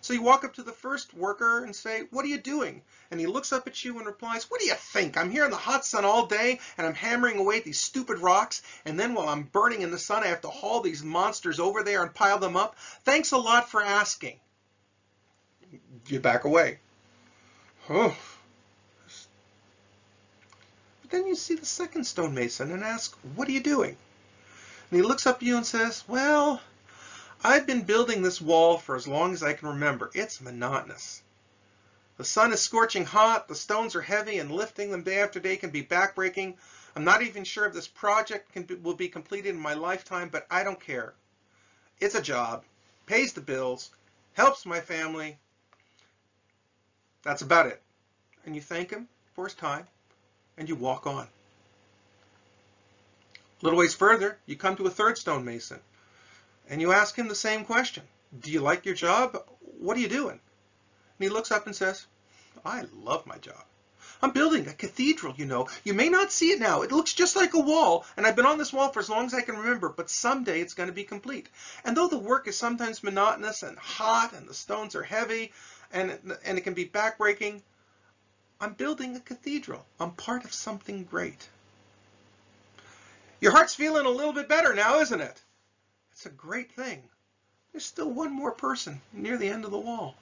So 0.00 0.12
you 0.12 0.20
walk 0.20 0.44
up 0.44 0.52
to 0.54 0.62
the 0.62 0.72
first 0.72 1.14
worker 1.14 1.64
and 1.64 1.74
say, 1.74 2.02
what 2.10 2.26
are 2.26 2.28
you 2.28 2.36
doing? 2.36 2.82
And 3.10 3.18
he 3.18 3.26
looks 3.26 3.54
up 3.54 3.66
at 3.66 3.84
you 3.84 3.96
and 3.96 4.06
replies, 4.06 4.50
what 4.50 4.60
do 4.60 4.66
you 4.66 4.74
think? 4.74 5.16
I'm 5.16 5.30
here 5.30 5.46
in 5.46 5.50
the 5.50 5.56
hot 5.56 5.86
sun 5.86 6.04
all 6.04 6.26
day 6.26 6.60
and 6.76 6.86
I'm 6.86 6.94
hammering 6.94 7.38
away 7.38 7.56
at 7.56 7.64
these 7.64 7.80
stupid 7.80 8.18
rocks. 8.18 8.60
And 8.84 9.00
then 9.00 9.14
while 9.14 9.30
I'm 9.30 9.44
burning 9.44 9.80
in 9.80 9.90
the 9.90 9.98
sun, 9.98 10.22
I 10.22 10.26
have 10.26 10.42
to 10.42 10.48
haul 10.48 10.82
these 10.82 11.02
monsters 11.02 11.58
over 11.58 11.82
there 11.82 12.02
and 12.02 12.12
pile 12.12 12.38
them 12.38 12.54
up. 12.54 12.76
Thanks 13.04 13.32
a 13.32 13.38
lot 13.38 13.70
for 13.70 13.82
asking 13.82 14.38
you 16.06 16.20
back 16.20 16.44
away. 16.44 16.80
Then 21.14 21.28
you 21.28 21.36
see 21.36 21.54
the 21.54 21.64
second 21.64 22.02
stonemason 22.08 22.72
and 22.72 22.82
ask, 22.82 23.14
what 23.36 23.46
are 23.46 23.52
you 23.52 23.60
doing? 23.60 23.96
And 24.90 25.00
he 25.00 25.06
looks 25.06 25.28
up 25.28 25.36
at 25.36 25.42
you 25.42 25.56
and 25.56 25.64
says, 25.64 26.02
well, 26.08 26.60
I've 27.44 27.68
been 27.68 27.82
building 27.82 28.20
this 28.20 28.40
wall 28.40 28.78
for 28.78 28.96
as 28.96 29.06
long 29.06 29.32
as 29.32 29.40
I 29.40 29.52
can 29.52 29.68
remember. 29.68 30.10
It's 30.12 30.40
monotonous. 30.40 31.22
The 32.16 32.24
sun 32.24 32.52
is 32.52 32.60
scorching 32.60 33.04
hot, 33.04 33.46
the 33.46 33.54
stones 33.54 33.94
are 33.94 34.02
heavy, 34.02 34.40
and 34.40 34.50
lifting 34.50 34.90
them 34.90 35.04
day 35.04 35.20
after 35.20 35.38
day 35.38 35.56
can 35.56 35.70
be 35.70 35.84
backbreaking. 35.84 36.56
I'm 36.96 37.04
not 37.04 37.22
even 37.22 37.44
sure 37.44 37.66
if 37.66 37.74
this 37.74 37.86
project 37.86 38.52
be, 38.66 38.74
will 38.74 38.96
be 38.96 39.08
completed 39.08 39.50
in 39.54 39.60
my 39.60 39.74
lifetime, 39.74 40.30
but 40.30 40.48
I 40.50 40.64
don't 40.64 40.80
care. 40.80 41.14
It's 42.00 42.16
a 42.16 42.22
job, 42.22 42.64
pays 43.06 43.32
the 43.32 43.40
bills, 43.40 43.92
helps 44.32 44.66
my 44.66 44.80
family, 44.80 45.38
that's 47.22 47.42
about 47.42 47.66
it. 47.66 47.80
And 48.44 48.56
you 48.56 48.60
thank 48.60 48.90
him 48.90 49.06
for 49.36 49.44
his 49.44 49.54
time 49.54 49.86
and 50.56 50.68
you 50.68 50.76
walk 50.76 51.06
on. 51.06 51.26
A 53.60 53.64
little 53.64 53.78
ways 53.78 53.94
further, 53.94 54.38
you 54.46 54.56
come 54.56 54.76
to 54.76 54.86
a 54.86 54.90
third 54.90 55.18
stonemason 55.18 55.80
and 56.68 56.80
you 56.80 56.92
ask 56.92 57.16
him 57.16 57.28
the 57.28 57.34
same 57.34 57.64
question. 57.64 58.02
Do 58.40 58.50
you 58.50 58.60
like 58.60 58.86
your 58.86 58.94
job? 58.94 59.36
What 59.78 59.96
are 59.96 60.00
you 60.00 60.08
doing? 60.08 60.40
And 61.18 61.20
he 61.20 61.28
looks 61.28 61.52
up 61.52 61.66
and 61.66 61.74
says, 61.74 62.06
I 62.64 62.84
love 63.02 63.26
my 63.26 63.38
job. 63.38 63.62
I'm 64.22 64.30
building 64.30 64.66
a 64.68 64.72
cathedral, 64.72 65.34
you 65.36 65.44
know. 65.44 65.68
You 65.84 65.92
may 65.92 66.08
not 66.08 66.32
see 66.32 66.50
it 66.50 66.60
now. 66.60 66.82
It 66.82 66.92
looks 66.92 67.12
just 67.12 67.36
like 67.36 67.52
a 67.54 67.60
wall, 67.60 68.06
and 68.16 68.26
I've 68.26 68.36
been 68.36 68.46
on 68.46 68.58
this 68.58 68.72
wall 68.72 68.90
for 68.90 69.00
as 69.00 69.10
long 69.10 69.26
as 69.26 69.34
I 69.34 69.42
can 69.42 69.56
remember, 69.56 69.88
but 69.90 70.08
someday 70.08 70.60
it's 70.60 70.74
going 70.74 70.88
to 70.88 70.94
be 70.94 71.04
complete. 71.04 71.48
And 71.84 71.96
though 71.96 72.08
the 72.08 72.18
work 72.18 72.48
is 72.48 72.56
sometimes 72.56 73.02
monotonous 73.02 73.62
and 73.62 73.78
hot 73.78 74.32
and 74.32 74.48
the 74.48 74.54
stones 74.54 74.94
are 74.94 75.02
heavy 75.02 75.52
and, 75.92 76.18
and 76.44 76.56
it 76.56 76.62
can 76.62 76.74
be 76.74 76.86
backbreaking, 76.86 77.60
I'm 78.60 78.74
building 78.74 79.16
a 79.16 79.20
cathedral. 79.20 79.84
I'm 80.00 80.12
part 80.12 80.44
of 80.44 80.52
something 80.52 81.04
great. 81.04 81.48
Your 83.40 83.52
heart's 83.52 83.74
feeling 83.74 84.06
a 84.06 84.10
little 84.10 84.32
bit 84.32 84.48
better 84.48 84.74
now, 84.74 85.00
isn't 85.00 85.20
it? 85.20 85.42
It's 86.12 86.26
a 86.26 86.30
great 86.30 86.72
thing. 86.72 87.02
There's 87.72 87.84
still 87.84 88.10
one 88.10 88.32
more 88.32 88.52
person 88.52 89.00
near 89.12 89.36
the 89.36 89.48
end 89.48 89.64
of 89.64 89.70
the 89.70 89.78
wall. 89.78 90.14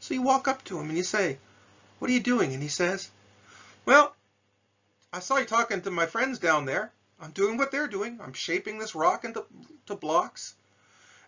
So 0.00 0.14
you 0.14 0.22
walk 0.22 0.48
up 0.48 0.64
to 0.64 0.78
him 0.78 0.88
and 0.88 0.96
you 0.96 1.04
say, 1.04 1.38
what 1.98 2.10
are 2.10 2.14
you 2.14 2.20
doing? 2.20 2.52
And 2.52 2.62
he 2.62 2.68
says, 2.68 3.10
well, 3.84 4.14
I 5.12 5.20
saw 5.20 5.38
you 5.38 5.46
talking 5.46 5.80
to 5.82 5.90
my 5.90 6.06
friends 6.06 6.38
down 6.38 6.64
there. 6.64 6.92
I'm 7.20 7.30
doing 7.30 7.56
what 7.56 7.70
they're 7.70 7.88
doing. 7.88 8.20
I'm 8.22 8.32
shaping 8.32 8.78
this 8.78 8.94
rock 8.94 9.24
into 9.24 9.44
to 9.86 9.94
blocks. 9.94 10.54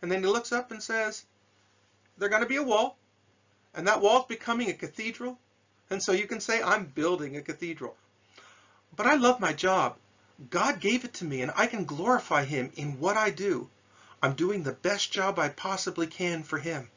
And 0.03 0.11
then 0.11 0.23
he 0.23 0.29
looks 0.29 0.53
up 0.53 0.71
and 0.71 0.83
says, 0.83 1.25
they're 2.19 2.29
going 2.29 2.43
to 2.43 2.49
be 2.49 2.57
a 2.57 2.63
wall. 2.63 2.97
And 3.75 3.87
that 3.87 4.01
wall's 4.01 4.27
becoming 4.27 4.71
a 4.71 4.75
cathedral. 4.75 5.39
And 5.91 6.03
so 6.03 6.13
you 6.13 6.27
can 6.27 6.41
say, 6.41 6.63
I'm 6.63 6.85
building 6.87 7.37
a 7.37 7.43
cathedral. 7.43 7.97
But 8.97 9.07
I 9.07 9.17
love 9.17 9.41
my 9.41 9.53
job. 9.53 9.97
God 10.49 10.81
gave 10.81 11.05
it 11.05 11.15
to 11.15 11.25
me, 11.25 11.43
and 11.43 11.53
I 11.57 11.67
can 11.67 11.85
glorify 11.85 12.45
him 12.45 12.73
in 12.77 13.01
what 13.01 13.17
I 13.17 13.31
do. 13.31 13.69
I'm 14.23 14.35
doing 14.35 14.63
the 14.63 14.73
best 14.73 15.13
job 15.13 15.39
I 15.39 15.49
possibly 15.49 16.07
can 16.07 16.45
for 16.45 16.59
him. 16.59 16.89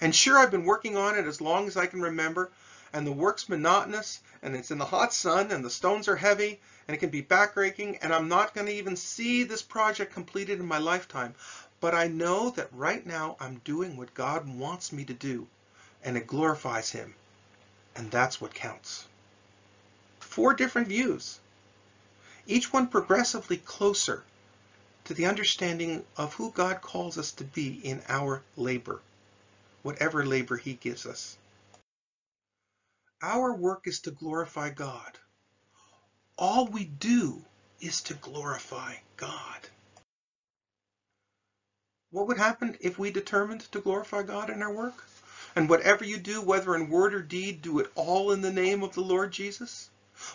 And 0.00 0.14
sure, 0.14 0.38
I've 0.38 0.50
been 0.50 0.64
working 0.64 0.96
on 0.96 1.16
it 1.16 1.24
as 1.24 1.40
long 1.40 1.66
as 1.66 1.76
I 1.76 1.86
can 1.86 2.02
remember, 2.02 2.50
and 2.92 3.06
the 3.06 3.12
work's 3.12 3.48
monotonous, 3.48 4.20
and 4.42 4.54
it's 4.54 4.70
in 4.70 4.78
the 4.78 4.84
hot 4.84 5.12
sun, 5.12 5.50
and 5.50 5.64
the 5.64 5.70
stones 5.70 6.06
are 6.06 6.16
heavy, 6.16 6.60
and 6.86 6.94
it 6.94 6.98
can 6.98 7.10
be 7.10 7.22
backbreaking, 7.22 7.98
and 8.02 8.12
I'm 8.12 8.28
not 8.28 8.54
going 8.54 8.66
to 8.66 8.74
even 8.74 8.96
see 8.96 9.44
this 9.44 9.62
project 9.62 10.12
completed 10.12 10.60
in 10.60 10.66
my 10.66 10.78
lifetime. 10.78 11.34
But 11.80 11.94
I 11.94 12.08
know 12.08 12.50
that 12.50 12.68
right 12.72 13.04
now 13.06 13.36
I'm 13.40 13.60
doing 13.64 13.96
what 13.96 14.14
God 14.14 14.46
wants 14.48 14.92
me 14.92 15.04
to 15.06 15.14
do, 15.14 15.46
and 16.02 16.16
it 16.16 16.26
glorifies 16.26 16.90
Him. 16.90 17.14
And 17.96 18.10
that's 18.10 18.40
what 18.40 18.54
counts. 18.54 19.06
four 20.20 20.54
different 20.54 20.88
views, 20.88 21.40
each 22.46 22.72
one 22.72 22.88
progressively 22.88 23.56
closer 23.58 24.24
to 25.04 25.14
the 25.14 25.26
understanding 25.26 26.04
of 26.16 26.34
who 26.34 26.52
God 26.52 26.82
calls 26.82 27.18
us 27.18 27.32
to 27.32 27.44
be 27.44 27.80
in 27.84 28.02
our 28.08 28.42
labor, 28.56 29.02
whatever 29.82 30.26
labor 30.26 30.56
He 30.56 30.74
gives 30.74 31.06
us. 31.06 31.38
Our 33.22 33.54
work 33.54 33.82
is 33.86 34.00
to 34.02 34.12
glorify 34.12 34.70
God. 34.70 35.18
All 36.38 36.66
we 36.68 36.84
do 36.86 37.44
is 37.80 38.02
to 38.02 38.14
glorify 38.14 38.96
God. 39.16 39.68
What 42.12 42.28
would 42.28 42.38
happen 42.38 42.76
if 42.80 42.98
we 42.98 43.10
determined 43.12 43.62
to 43.72 43.80
glorify 43.80 44.22
God 44.24 44.50
in 44.50 44.62
our 44.62 44.72
work? 44.72 45.04
And 45.56 45.68
whatever 45.68 46.04
you 46.04 46.18
do, 46.18 46.42
whether 46.42 46.74
in 46.74 46.90
word 46.90 47.14
or 47.14 47.22
deed, 47.22 47.62
do 47.62 47.78
it 47.78 47.90
all 47.94 48.32
in 48.32 48.40
the 48.40 48.52
name 48.52 48.82
of 48.82 48.94
the 48.94 49.00
Lord 49.00 49.32
Jesus? 49.32 49.90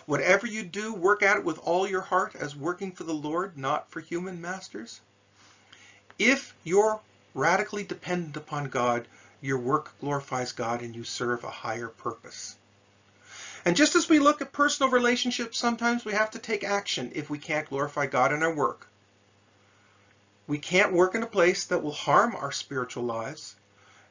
Whatever 0.06 0.46
you 0.46 0.62
do, 0.62 0.94
work 0.94 1.22
at 1.22 1.38
it 1.38 1.44
with 1.44 1.58
all 1.58 1.88
your 1.88 2.00
heart 2.00 2.34
as 2.34 2.54
working 2.56 2.92
for 2.92 3.04
the 3.04 3.14
Lord, 3.14 3.56
not 3.56 3.90
for 3.90 4.00
human 4.00 4.40
masters? 4.40 5.00
If 6.18 6.54
you're 6.64 7.00
radically 7.34 7.84
dependent 7.84 8.36
upon 8.36 8.68
God, 8.68 9.06
your 9.40 9.58
work 9.58 9.98
glorifies 10.00 10.52
God 10.52 10.82
and 10.82 10.94
you 10.94 11.04
serve 11.04 11.44
a 11.44 11.50
higher 11.50 11.88
purpose. 11.88 12.56
And 13.64 13.76
just 13.76 13.94
as 13.94 14.08
we 14.08 14.18
look 14.18 14.40
at 14.40 14.52
personal 14.52 14.90
relationships, 14.90 15.58
sometimes 15.58 16.04
we 16.04 16.12
have 16.12 16.30
to 16.32 16.38
take 16.38 16.64
action 16.64 17.12
if 17.14 17.28
we 17.28 17.38
can't 17.38 17.68
glorify 17.68 18.06
God 18.06 18.32
in 18.32 18.42
our 18.42 18.54
work. 18.54 18.86
We 20.46 20.58
can't 20.58 20.92
work 20.92 21.14
in 21.14 21.22
a 21.22 21.26
place 21.26 21.66
that 21.66 21.82
will 21.82 21.92
harm 21.92 22.34
our 22.34 22.52
spiritual 22.52 23.04
lives, 23.04 23.54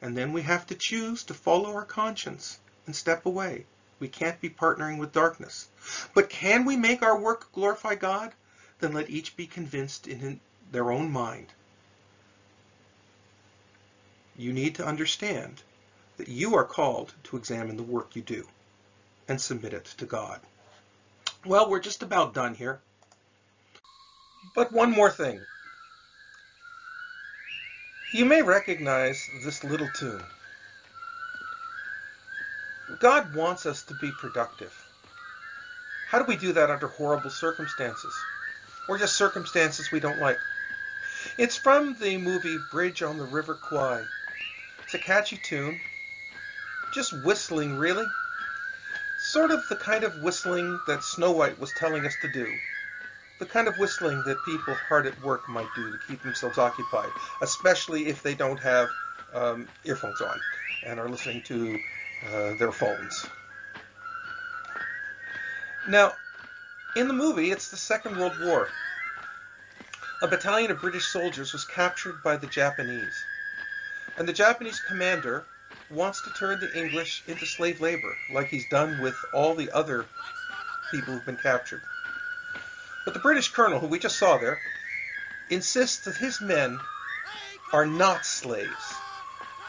and 0.02 0.16
then 0.16 0.32
we 0.32 0.42
have 0.42 0.66
to 0.66 0.74
choose 0.74 1.24
to 1.24 1.34
follow 1.34 1.74
our 1.74 1.84
conscience 1.84 2.58
and 2.86 2.96
step 2.96 3.26
away. 3.26 3.66
We 3.98 4.08
can't 4.08 4.40
be 4.40 4.48
partnering 4.48 4.98
with 4.98 5.12
darkness. 5.12 5.68
But 6.14 6.30
can 6.30 6.64
we 6.64 6.76
make 6.76 7.02
our 7.02 7.18
work 7.18 7.52
glorify 7.52 7.94
God? 7.96 8.32
Then 8.78 8.94
let 8.94 9.10
each 9.10 9.36
be 9.36 9.46
convinced 9.46 10.06
in 10.06 10.40
their 10.72 10.90
own 10.90 11.10
mind. 11.10 11.48
You 14.36 14.54
need 14.54 14.76
to 14.76 14.86
understand 14.86 15.62
that 16.16 16.28
you 16.28 16.54
are 16.54 16.64
called 16.64 17.14
to 17.24 17.36
examine 17.36 17.76
the 17.76 17.82
work 17.82 18.16
you 18.16 18.22
do 18.22 18.48
and 19.28 19.40
submit 19.40 19.74
it 19.74 19.84
to 19.98 20.06
God. 20.06 20.40
Well, 21.44 21.68
we're 21.68 21.80
just 21.80 22.02
about 22.02 22.34
done 22.34 22.54
here. 22.54 22.80
But 24.54 24.72
one 24.72 24.90
more 24.90 25.10
thing. 25.10 25.40
You 28.12 28.24
may 28.24 28.42
recognize 28.42 29.30
this 29.44 29.62
little 29.62 29.88
tune. 29.88 30.22
God 32.98 33.32
wants 33.34 33.66
us 33.66 33.84
to 33.84 33.94
be 33.94 34.10
productive. 34.10 34.74
How 36.08 36.18
do 36.18 36.24
we 36.24 36.34
do 36.34 36.52
that 36.54 36.70
under 36.70 36.88
horrible 36.88 37.30
circumstances? 37.30 38.12
Or 38.88 38.98
just 38.98 39.14
circumstances 39.14 39.92
we 39.92 40.00
don't 40.00 40.20
like? 40.20 40.40
It's 41.38 41.56
from 41.56 41.94
the 42.00 42.18
movie 42.18 42.58
Bridge 42.72 43.02
on 43.02 43.16
the 43.16 43.24
River 43.24 43.54
Kwai. 43.54 44.02
It's 44.82 44.94
a 44.94 44.98
catchy 44.98 45.36
tune. 45.36 45.78
Just 46.92 47.12
whistling, 47.12 47.78
really. 47.78 48.08
Sort 49.20 49.52
of 49.52 49.68
the 49.68 49.76
kind 49.76 50.02
of 50.02 50.20
whistling 50.20 50.80
that 50.88 51.04
Snow 51.04 51.30
White 51.30 51.60
was 51.60 51.72
telling 51.74 52.04
us 52.06 52.16
to 52.22 52.28
do. 52.28 52.52
The 53.40 53.46
kind 53.46 53.68
of 53.68 53.78
whistling 53.78 54.22
that 54.24 54.44
people 54.44 54.74
hard 54.74 55.06
at 55.06 55.18
work 55.22 55.48
might 55.48 55.74
do 55.74 55.90
to 55.90 55.98
keep 56.06 56.22
themselves 56.22 56.58
occupied, 56.58 57.08
especially 57.40 58.06
if 58.06 58.22
they 58.22 58.34
don't 58.34 58.60
have 58.60 58.90
um, 59.32 59.66
earphones 59.84 60.20
on 60.20 60.38
and 60.84 61.00
are 61.00 61.08
listening 61.08 61.40
to 61.42 61.80
uh, 62.28 62.52
their 62.54 62.70
phones. 62.70 63.26
Now, 65.88 66.12
in 66.94 67.08
the 67.08 67.14
movie, 67.14 67.50
it's 67.50 67.70
the 67.70 67.78
Second 67.78 68.18
World 68.18 68.38
War. 68.40 68.68
A 70.20 70.28
battalion 70.28 70.70
of 70.70 70.82
British 70.82 71.06
soldiers 71.06 71.54
was 71.54 71.64
captured 71.64 72.22
by 72.22 72.36
the 72.36 72.46
Japanese. 72.46 73.24
And 74.18 74.28
the 74.28 74.34
Japanese 74.34 74.80
commander 74.80 75.46
wants 75.90 76.20
to 76.20 76.30
turn 76.34 76.60
the 76.60 76.70
English 76.74 77.22
into 77.26 77.46
slave 77.46 77.80
labor, 77.80 78.18
like 78.28 78.50
he's 78.50 78.66
done 78.66 79.00
with 79.00 79.24
all 79.32 79.54
the 79.54 79.70
other 79.70 80.04
people 80.90 81.14
who've 81.14 81.24
been 81.24 81.36
captured. 81.36 81.80
But 83.04 83.14
the 83.14 83.20
British 83.20 83.52
colonel, 83.52 83.80
who 83.80 83.86
we 83.86 83.98
just 83.98 84.18
saw 84.18 84.38
there, 84.38 84.60
insists 85.48 86.04
that 86.04 86.16
his 86.16 86.40
men 86.40 86.80
are 87.72 87.86
not 87.86 88.26
slaves. 88.26 89.00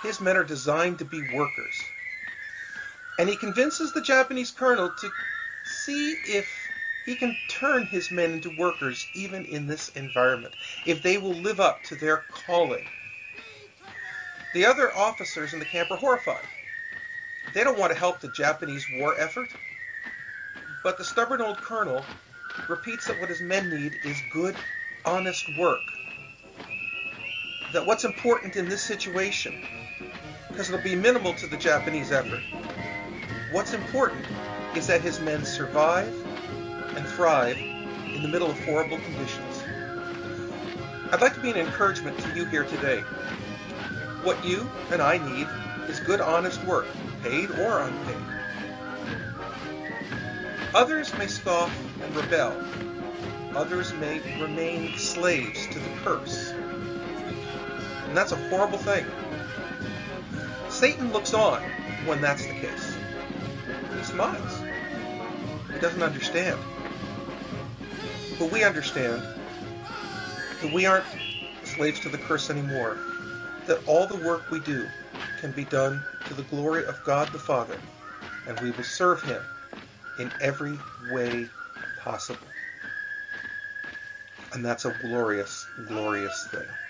His 0.02 0.20
men 0.20 0.36
are 0.38 0.44
designed 0.44 1.00
to 1.00 1.06
be 1.06 1.22
workers. 1.22 1.92
And 3.18 3.30
he 3.30 3.36
convinces 3.36 3.92
the 3.92 4.02
Japanese 4.02 4.52
colonel 4.52 4.90
to 4.90 5.12
see 5.64 6.14
if 6.26 6.72
he 7.06 7.16
can 7.16 7.38
turn 7.48 7.86
his 7.86 8.12
men 8.12 8.32
into 8.34 8.50
workers 8.50 9.08
even 9.14 9.46
in 9.46 9.68
this 9.68 9.90
environment, 9.90 10.56
if 10.86 11.02
they 11.02 11.18
will 11.18 11.36
live 11.36 11.60
up 11.60 11.84
to 11.84 11.96
their 11.96 12.26
calling. 12.32 12.86
The 14.54 14.66
other 14.66 14.96
officers 14.96 15.54
in 15.54 15.60
the 15.60 15.66
camp 15.66 15.90
are 15.92 15.98
horrified. 15.98 16.48
They 17.54 17.64
don't 17.64 17.78
want 17.80 17.92
to 17.94 17.98
help 18.00 18.20
the 18.22 18.28
Japanese 18.28 18.90
war 18.90 19.16
effort. 19.18 19.50
But 20.84 20.98
the 20.98 21.04
stubborn 21.04 21.42
old 21.42 21.62
colonel 21.62 22.08
repeats 22.68 23.08
that 23.08 23.20
what 23.20 23.30
his 23.30 23.42
men 23.42 23.70
need 23.70 24.00
is 24.04 24.22
good, 24.32 24.56
honest 25.06 25.56
work. 25.58 25.92
That 27.74 27.86
what's 27.86 28.04
important 28.04 28.56
in 28.56 28.68
this 28.68 28.82
situation, 28.82 29.54
because 30.50 30.70
it'll 30.70 30.84
be 30.84 30.96
minimal 30.96 31.34
to 31.36 31.48
the 31.48 31.58
Japanese 31.58 32.12
effort, 32.12 32.42
what's 33.52 33.74
important 33.74 34.26
is 34.76 34.88
that 34.88 35.02
his 35.02 35.20
men 35.20 35.46
survive 35.46 36.14
and 36.96 37.06
thrive 37.06 37.58
in 37.58 38.22
the 38.22 38.28
middle 38.28 38.50
of 38.50 38.60
horrible 38.66 38.98
conditions. 38.98 39.64
I'd 41.12 41.22
like 41.22 41.34
to 41.34 41.42
be 41.42 41.50
an 41.50 41.58
encouragement 41.58 42.18
to 42.20 42.36
you 42.36 42.46
here 42.46 42.64
today. 42.64 43.02
What 44.24 44.44
you 44.46 44.70
and 44.92 45.02
I 45.02 45.18
need 45.18 45.48
is 45.90 46.00
good, 46.00 46.22
honest 46.22 46.64
work, 46.64 46.86
paid 47.24 47.52
or 47.52 47.82
unpaid. 47.82 48.16
Others 50.74 51.18
may 51.18 51.28
scoff 51.28 51.70
rebel. 52.12 52.56
Others 53.56 53.94
may 53.96 54.20
remain 54.40 54.98
slaves 54.98 55.68
to 55.68 55.80
the 55.80 55.90
curse. 56.04 56.52
And 56.52 58.16
that's 58.16 58.32
a 58.32 58.50
horrible 58.50 58.78
thing. 58.78 59.06
Satan 60.70 61.12
looks 61.12 61.34
on 61.34 61.62
when 62.06 62.22
that's 62.22 62.46
the 62.46 62.54
case. 62.54 62.96
He 63.98 64.04
smiles. 64.04 64.62
He 65.74 65.80
doesn't 65.80 66.02
understand. 66.02 66.60
But 68.40 68.52
we 68.52 68.64
understand 68.64 69.22
that 70.62 70.74
we 70.74 70.86
aren't 70.86 71.06
slaves 71.64 72.00
to 72.02 72.10
the 72.10 72.18
curse 72.18 72.50
anymore. 72.50 72.98
That 73.68 73.86
all 73.88 74.08
the 74.08 74.18
work 74.18 74.50
we 74.50 74.60
do 74.62 74.88
can 75.40 75.52
be 75.52 75.66
done 75.66 76.02
to 76.28 76.34
the 76.34 76.44
glory 76.44 76.86
of 76.86 77.04
God 77.04 77.32
the 77.32 77.40
Father, 77.40 77.80
and 78.48 78.60
we 78.62 78.72
will 78.72 78.84
serve 78.84 79.22
Him 79.24 79.42
in 80.20 80.32
every 80.42 80.78
way 81.12 81.50
possible. 82.04 82.58
And 84.54 84.66
that's 84.66 84.86
a 84.86 84.92
glorious, 84.92 85.70
glorious 85.86 86.48
thing. 86.52 86.81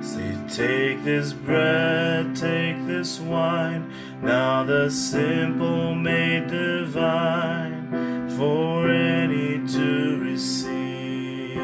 Say, 0.00 0.36
take 0.48 1.04
this 1.04 1.32
bread, 1.32 2.34
take 2.36 2.86
this 2.86 3.18
wine, 3.20 3.92
now 4.22 4.62
the 4.64 4.90
simple 4.90 5.94
made 5.94 6.46
divine 6.48 8.28
for 8.30 8.88
any 8.88 9.66
to 9.68 10.20
receive. 10.20 11.58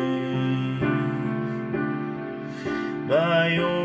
By 3.09 3.55
your 3.55 3.84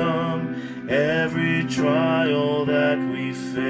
overcome 0.00 0.88
every 0.88 1.64
trial 1.64 2.64
that 2.64 2.98
we 2.98 3.32
face. 3.32 3.60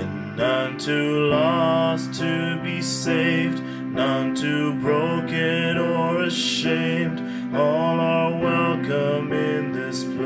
And 0.00 0.36
none 0.36 0.78
too 0.78 1.26
lost 1.26 2.14
to 2.14 2.60
be 2.62 2.82
saved, 2.82 3.62
none 3.84 4.34
too 4.34 4.74
broken 4.80 5.78
or 5.78 6.24
ashamed, 6.24 7.20
all 7.54 8.00
are 8.00 8.36
welcome 8.36 9.32
in 9.32 9.72
this 9.72 10.04
place. 10.04 10.24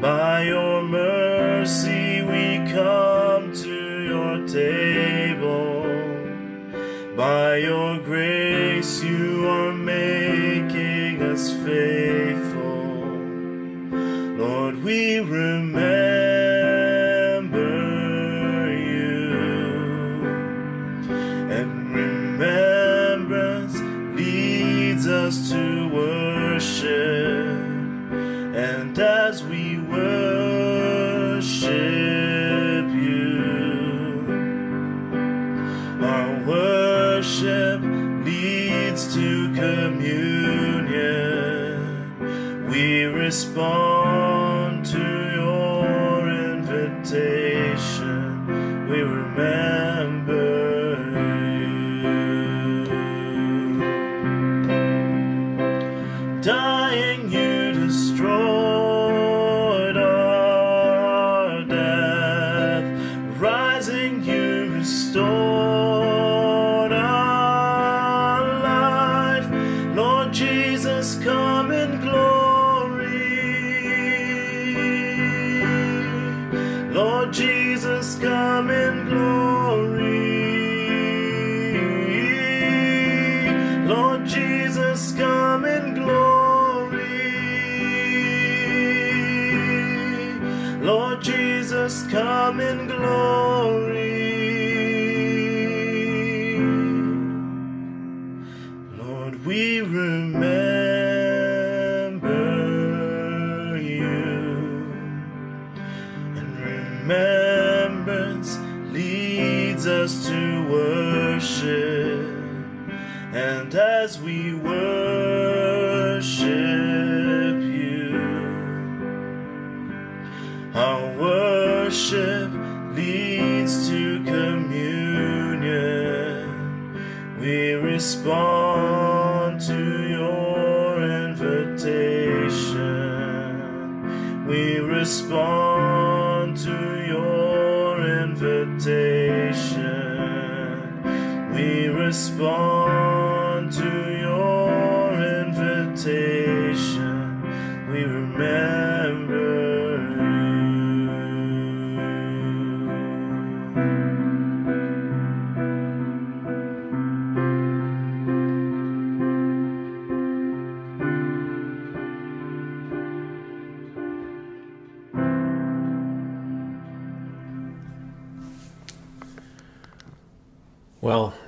By 0.00 0.44
your 0.44 0.82
mercy 0.82 2.22
we 2.22 2.58
come 2.70 3.52
to 3.54 4.04
your 4.04 4.46
table. 4.46 5.74
By 7.16 7.58
your 7.58 7.93
you 64.84 65.53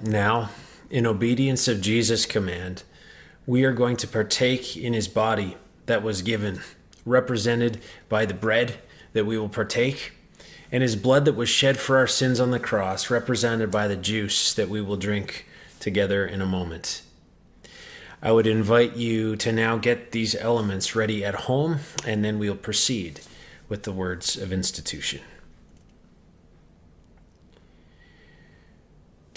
now, 0.07 0.51
in 0.91 1.07
obedience 1.07 1.69
of 1.69 1.81
Jesus' 1.81 2.27
command, 2.27 2.83
we 3.47 3.65
are 3.65 3.73
going 3.73 3.97
to 3.97 4.09
partake 4.09 4.77
in 4.77 4.93
his 4.93 5.09
body 5.09 5.57
that 5.87 6.03
was 6.03 6.23
given, 6.23 6.61
represented 7.05 7.81
by 8.09 8.27
the 8.27 8.35
bread 8.35 8.77
that 9.13 9.27
we 9.27 9.39
will 9.39 9.49
partake, 9.49 10.13
and 10.73 10.83
his 10.83 10.97
blood 10.97 11.25
that 11.25 11.35
was 11.35 11.49
shed 11.49 11.77
for 11.77 11.97
our 11.97 12.07
sins 12.07 12.41
on 12.41 12.51
the 12.51 12.59
cross, 12.59 13.11
represented 13.11 13.71
by 13.71 13.87
the 13.87 13.97
juice 13.97 14.53
that 14.53 14.69
we 14.69 14.81
will 14.81 14.97
drink 14.97 15.47
together 15.79 16.27
in 16.27 16.43
a 16.43 16.47
moment. 16.47 17.03
I 18.23 18.33
would 18.33 18.47
invite 18.47 18.97
you 18.97 19.37
to 19.37 19.53
now 19.53 19.77
get 19.77 20.13
these 20.13 20.35
elements 20.35 20.97
ready 20.97 21.25
at 21.25 21.35
home, 21.35 21.79
and 22.05 22.25
then 22.25 22.39
we'll 22.39 22.57
proceed 22.57 23.21
with 23.69 23.85
the 23.85 23.93
words 23.93 24.37
of 24.37 24.53
institution. 24.53 25.21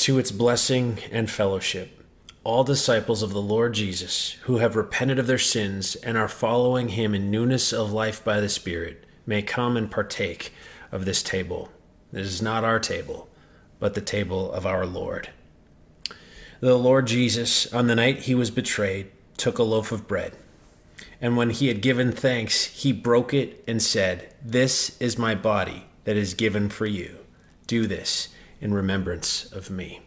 To 0.09 0.17
its 0.17 0.31
blessing 0.31 0.97
and 1.11 1.29
fellowship. 1.29 2.03
All 2.43 2.63
disciples 2.63 3.21
of 3.21 3.31
the 3.31 3.39
Lord 3.39 3.75
Jesus 3.75 4.31
who 4.45 4.57
have 4.57 4.75
repented 4.75 5.19
of 5.19 5.27
their 5.27 5.37
sins 5.37 5.93
and 5.97 6.17
are 6.17 6.27
following 6.27 6.89
him 6.89 7.13
in 7.13 7.29
newness 7.29 7.71
of 7.71 7.93
life 7.93 8.23
by 8.23 8.39
the 8.39 8.49
Spirit 8.49 9.05
may 9.27 9.43
come 9.43 9.77
and 9.77 9.91
partake 9.91 10.51
of 10.91 11.05
this 11.05 11.21
table. 11.21 11.69
This 12.11 12.25
is 12.25 12.41
not 12.41 12.63
our 12.63 12.79
table, 12.79 13.29
but 13.77 13.93
the 13.93 14.01
table 14.01 14.51
of 14.51 14.65
our 14.65 14.83
Lord. 14.83 15.29
The 16.59 16.75
Lord 16.75 17.05
Jesus, 17.05 17.71
on 17.71 17.85
the 17.85 17.95
night 17.95 18.21
he 18.21 18.33
was 18.33 18.49
betrayed, 18.49 19.11
took 19.37 19.59
a 19.59 19.63
loaf 19.63 19.91
of 19.91 20.07
bread. 20.07 20.35
And 21.21 21.37
when 21.37 21.51
he 21.51 21.67
had 21.67 21.83
given 21.83 22.11
thanks, 22.11 22.65
he 22.65 22.91
broke 22.91 23.31
it 23.31 23.63
and 23.67 23.79
said, 23.79 24.33
This 24.43 24.99
is 24.99 25.19
my 25.19 25.35
body 25.35 25.85
that 26.05 26.17
is 26.17 26.33
given 26.33 26.69
for 26.69 26.87
you. 26.87 27.19
Do 27.67 27.85
this 27.85 28.29
in 28.61 28.73
remembrance 28.73 29.51
of 29.51 29.69
me. 29.69 30.01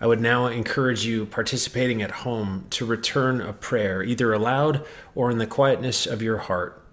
I 0.00 0.06
would 0.06 0.20
now 0.20 0.46
encourage 0.46 1.04
you 1.04 1.26
participating 1.26 2.02
at 2.02 2.10
home 2.10 2.66
to 2.70 2.84
return 2.84 3.40
a 3.40 3.52
prayer, 3.52 4.02
either 4.02 4.32
aloud 4.32 4.84
or 5.14 5.30
in 5.30 5.38
the 5.38 5.46
quietness 5.46 6.06
of 6.06 6.20
your 6.20 6.38
heart, 6.38 6.84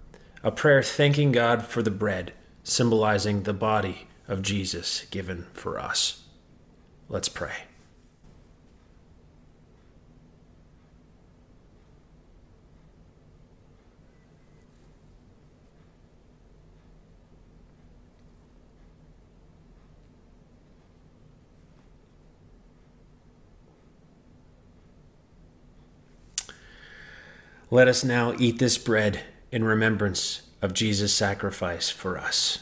a 0.44 0.52
prayer 0.52 0.82
thanking 0.82 1.32
God 1.32 1.66
for 1.66 1.82
the 1.82 1.90
bread, 1.90 2.32
symbolizing 2.62 3.42
the 3.42 3.52
body 3.52 4.06
of 4.28 4.42
Jesus 4.42 5.06
given 5.10 5.48
for 5.52 5.78
us. 5.78 6.22
Let's 7.08 7.28
pray. 7.28 7.69
Let 27.72 27.86
us 27.86 28.02
now 28.02 28.34
eat 28.36 28.58
this 28.58 28.76
bread 28.78 29.20
in 29.52 29.62
remembrance 29.62 30.42
of 30.60 30.74
Jesus' 30.74 31.14
sacrifice 31.14 31.88
for 31.88 32.18
us. 32.18 32.58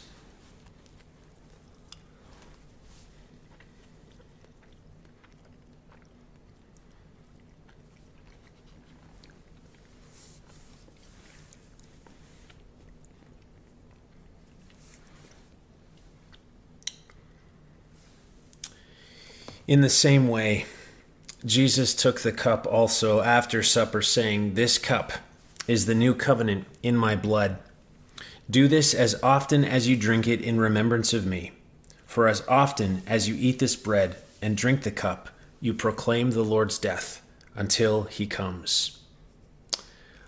In 19.67 19.81
the 19.81 19.89
same 19.89 20.29
way, 20.29 20.67
Jesus 21.45 21.95
took 21.95 22.21
the 22.21 22.33
cup 22.33 22.67
also 22.67 23.21
after 23.21 23.63
supper, 23.63 24.03
saying, 24.03 24.55
This 24.55 24.77
cup 24.77 25.13
is 25.69 25.87
the 25.87 25.95
new 25.95 26.15
covenant 26.15 26.67
in 26.83 26.97
my 26.97 27.15
blood. 27.15 27.59
Do 28.51 28.67
this 28.67 28.95
as 28.95 29.23
often 29.23 29.65
as 29.65 29.87
you 29.87 29.97
drink 29.97 30.27
it 30.27 30.41
in 30.41 30.59
remembrance 30.59 31.13
of 31.13 31.27
me. 31.27 31.53
For 32.07 32.27
as 32.27 32.43
often 32.49 33.03
as 33.07 33.29
you 33.29 33.37
eat 33.39 33.59
this 33.59 33.77
bread 33.77 34.17
and 34.41 34.57
drink 34.57 34.83
the 34.83 34.91
cup, 34.91 35.29
you 35.61 35.75
proclaim 35.75 36.31
the 36.31 36.43
Lord's 36.43 36.79
death 36.79 37.23
until 37.55 38.05
he 38.05 38.27
comes. 38.27 38.99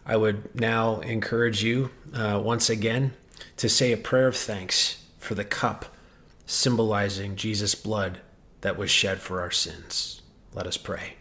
I 0.05 0.17
would 0.17 0.55
now 0.55 1.01
encourage 1.01 1.63
you 1.65 1.91
uh, 2.15 2.41
once 2.45 2.69
again 2.69 3.15
to 3.57 3.69
say 3.69 3.93
a 3.93 3.97
prayer 3.97 4.29
of 4.29 4.37
thanks 4.37 5.05
for 5.19 5.35
the 5.35 5.45
cup 5.45 5.87
symbolizing 6.47 7.37
Jesus' 7.37 7.75
blood 7.75 8.21
that 8.61 8.77
was 8.77 8.91
shed 8.91 9.21
for 9.21 9.41
our 9.41 9.51
sins. 9.51 10.20
Let 10.53 10.67
us 10.67 10.77
pray. 10.77 11.15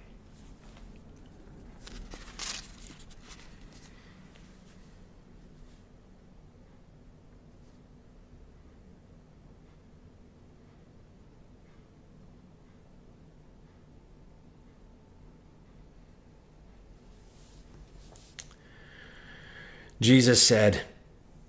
Jesus 20.02 20.42
said, 20.42 20.84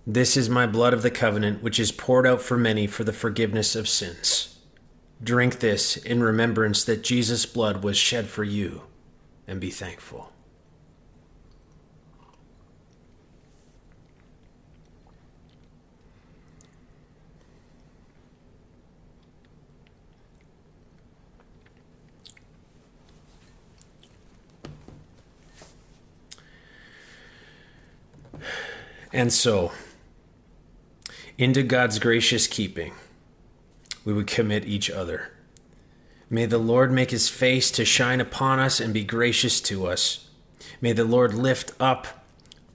This 0.07 0.37
is 0.37 0.51
my 0.51 0.67
blood 0.67 0.93
of 0.93 1.03
the 1.03 1.11
covenant, 1.11 1.63
which 1.63 1.79
is 1.79 1.93
poured 1.93 2.27
out 2.27 2.43
for 2.43 2.59
many 2.59 2.87
for 2.87 3.05
the 3.05 3.13
forgiveness 3.13 3.77
of 3.77 3.89
sins. 3.89 4.60
Drink 5.23 5.61
this 5.61 5.97
in 5.99 6.23
remembrance 6.23 6.83
that 6.85 7.03
Jesus' 7.03 7.45
blood 7.45 7.85
was 7.85 7.99
shed 7.99 8.27
for 8.29 8.43
you, 8.43 8.83
and 9.47 9.61
be 9.61 9.71
thankful. 9.71 10.33
And 29.13 29.33
so, 29.33 29.73
into 31.37 31.63
God's 31.63 31.99
gracious 31.99 32.47
keeping, 32.47 32.95
we 34.05 34.13
would 34.13 34.27
commit 34.27 34.65
each 34.65 34.91
other. 34.91 35.33
May 36.29 36.47
the 36.47 36.59
Lord 36.59 36.93
make 36.93 37.11
his 37.11 37.29
face 37.29 37.71
to 37.73 37.85
shine 37.85 38.21
upon 38.21 38.61
us 38.61 38.79
and 38.81 38.95
be 38.95 39.05
gracious 39.05 39.61
to 39.63 39.87
us. 39.87 40.29
May 40.81 40.93
the 40.93 41.05
Lord 41.05 41.35
lift 41.35 41.73
up 41.81 42.25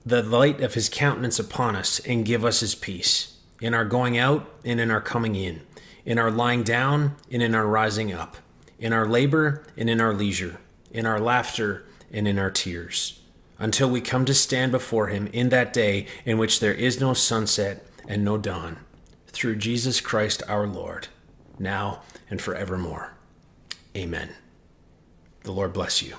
the 0.04 0.22
light 0.22 0.60
of 0.60 0.74
his 0.74 0.88
countenance 0.88 1.38
upon 1.38 1.74
us 1.74 1.98
and 2.00 2.24
give 2.24 2.44
us 2.44 2.60
his 2.60 2.74
peace 2.74 3.38
in 3.60 3.74
our 3.74 3.84
going 3.84 4.18
out 4.18 4.48
and 4.64 4.80
in 4.80 4.90
our 4.90 5.00
coming 5.00 5.34
in, 5.34 5.62
in 6.04 6.18
our 6.18 6.30
lying 6.30 6.62
down 6.62 7.16
and 7.32 7.42
in 7.42 7.54
our 7.54 7.66
rising 7.66 8.12
up, 8.12 8.36
in 8.78 8.92
our 8.92 9.06
labor 9.06 9.66
and 9.76 9.90
in 9.90 10.00
our 10.00 10.14
leisure, 10.14 10.58
in 10.92 11.06
our 11.06 11.18
laughter 11.18 11.84
and 12.12 12.28
in 12.28 12.38
our 12.38 12.50
tears, 12.50 13.20
until 13.58 13.90
we 13.90 14.00
come 14.00 14.24
to 14.24 14.34
stand 14.34 14.70
before 14.70 15.08
him 15.08 15.26
in 15.32 15.48
that 15.48 15.72
day 15.72 16.06
in 16.24 16.38
which 16.38 16.60
there 16.60 16.74
is 16.74 17.00
no 17.00 17.14
sunset 17.14 17.84
and 18.06 18.24
no 18.24 18.38
dawn, 18.38 18.78
through 19.28 19.56
Jesus 19.56 20.00
Christ 20.00 20.42
our 20.46 20.66
Lord, 20.66 21.08
now 21.58 22.02
and 22.30 22.40
forevermore. 22.40 23.12
Amen. 23.96 24.30
The 25.42 25.52
Lord 25.52 25.72
bless 25.72 26.02
you. 26.02 26.16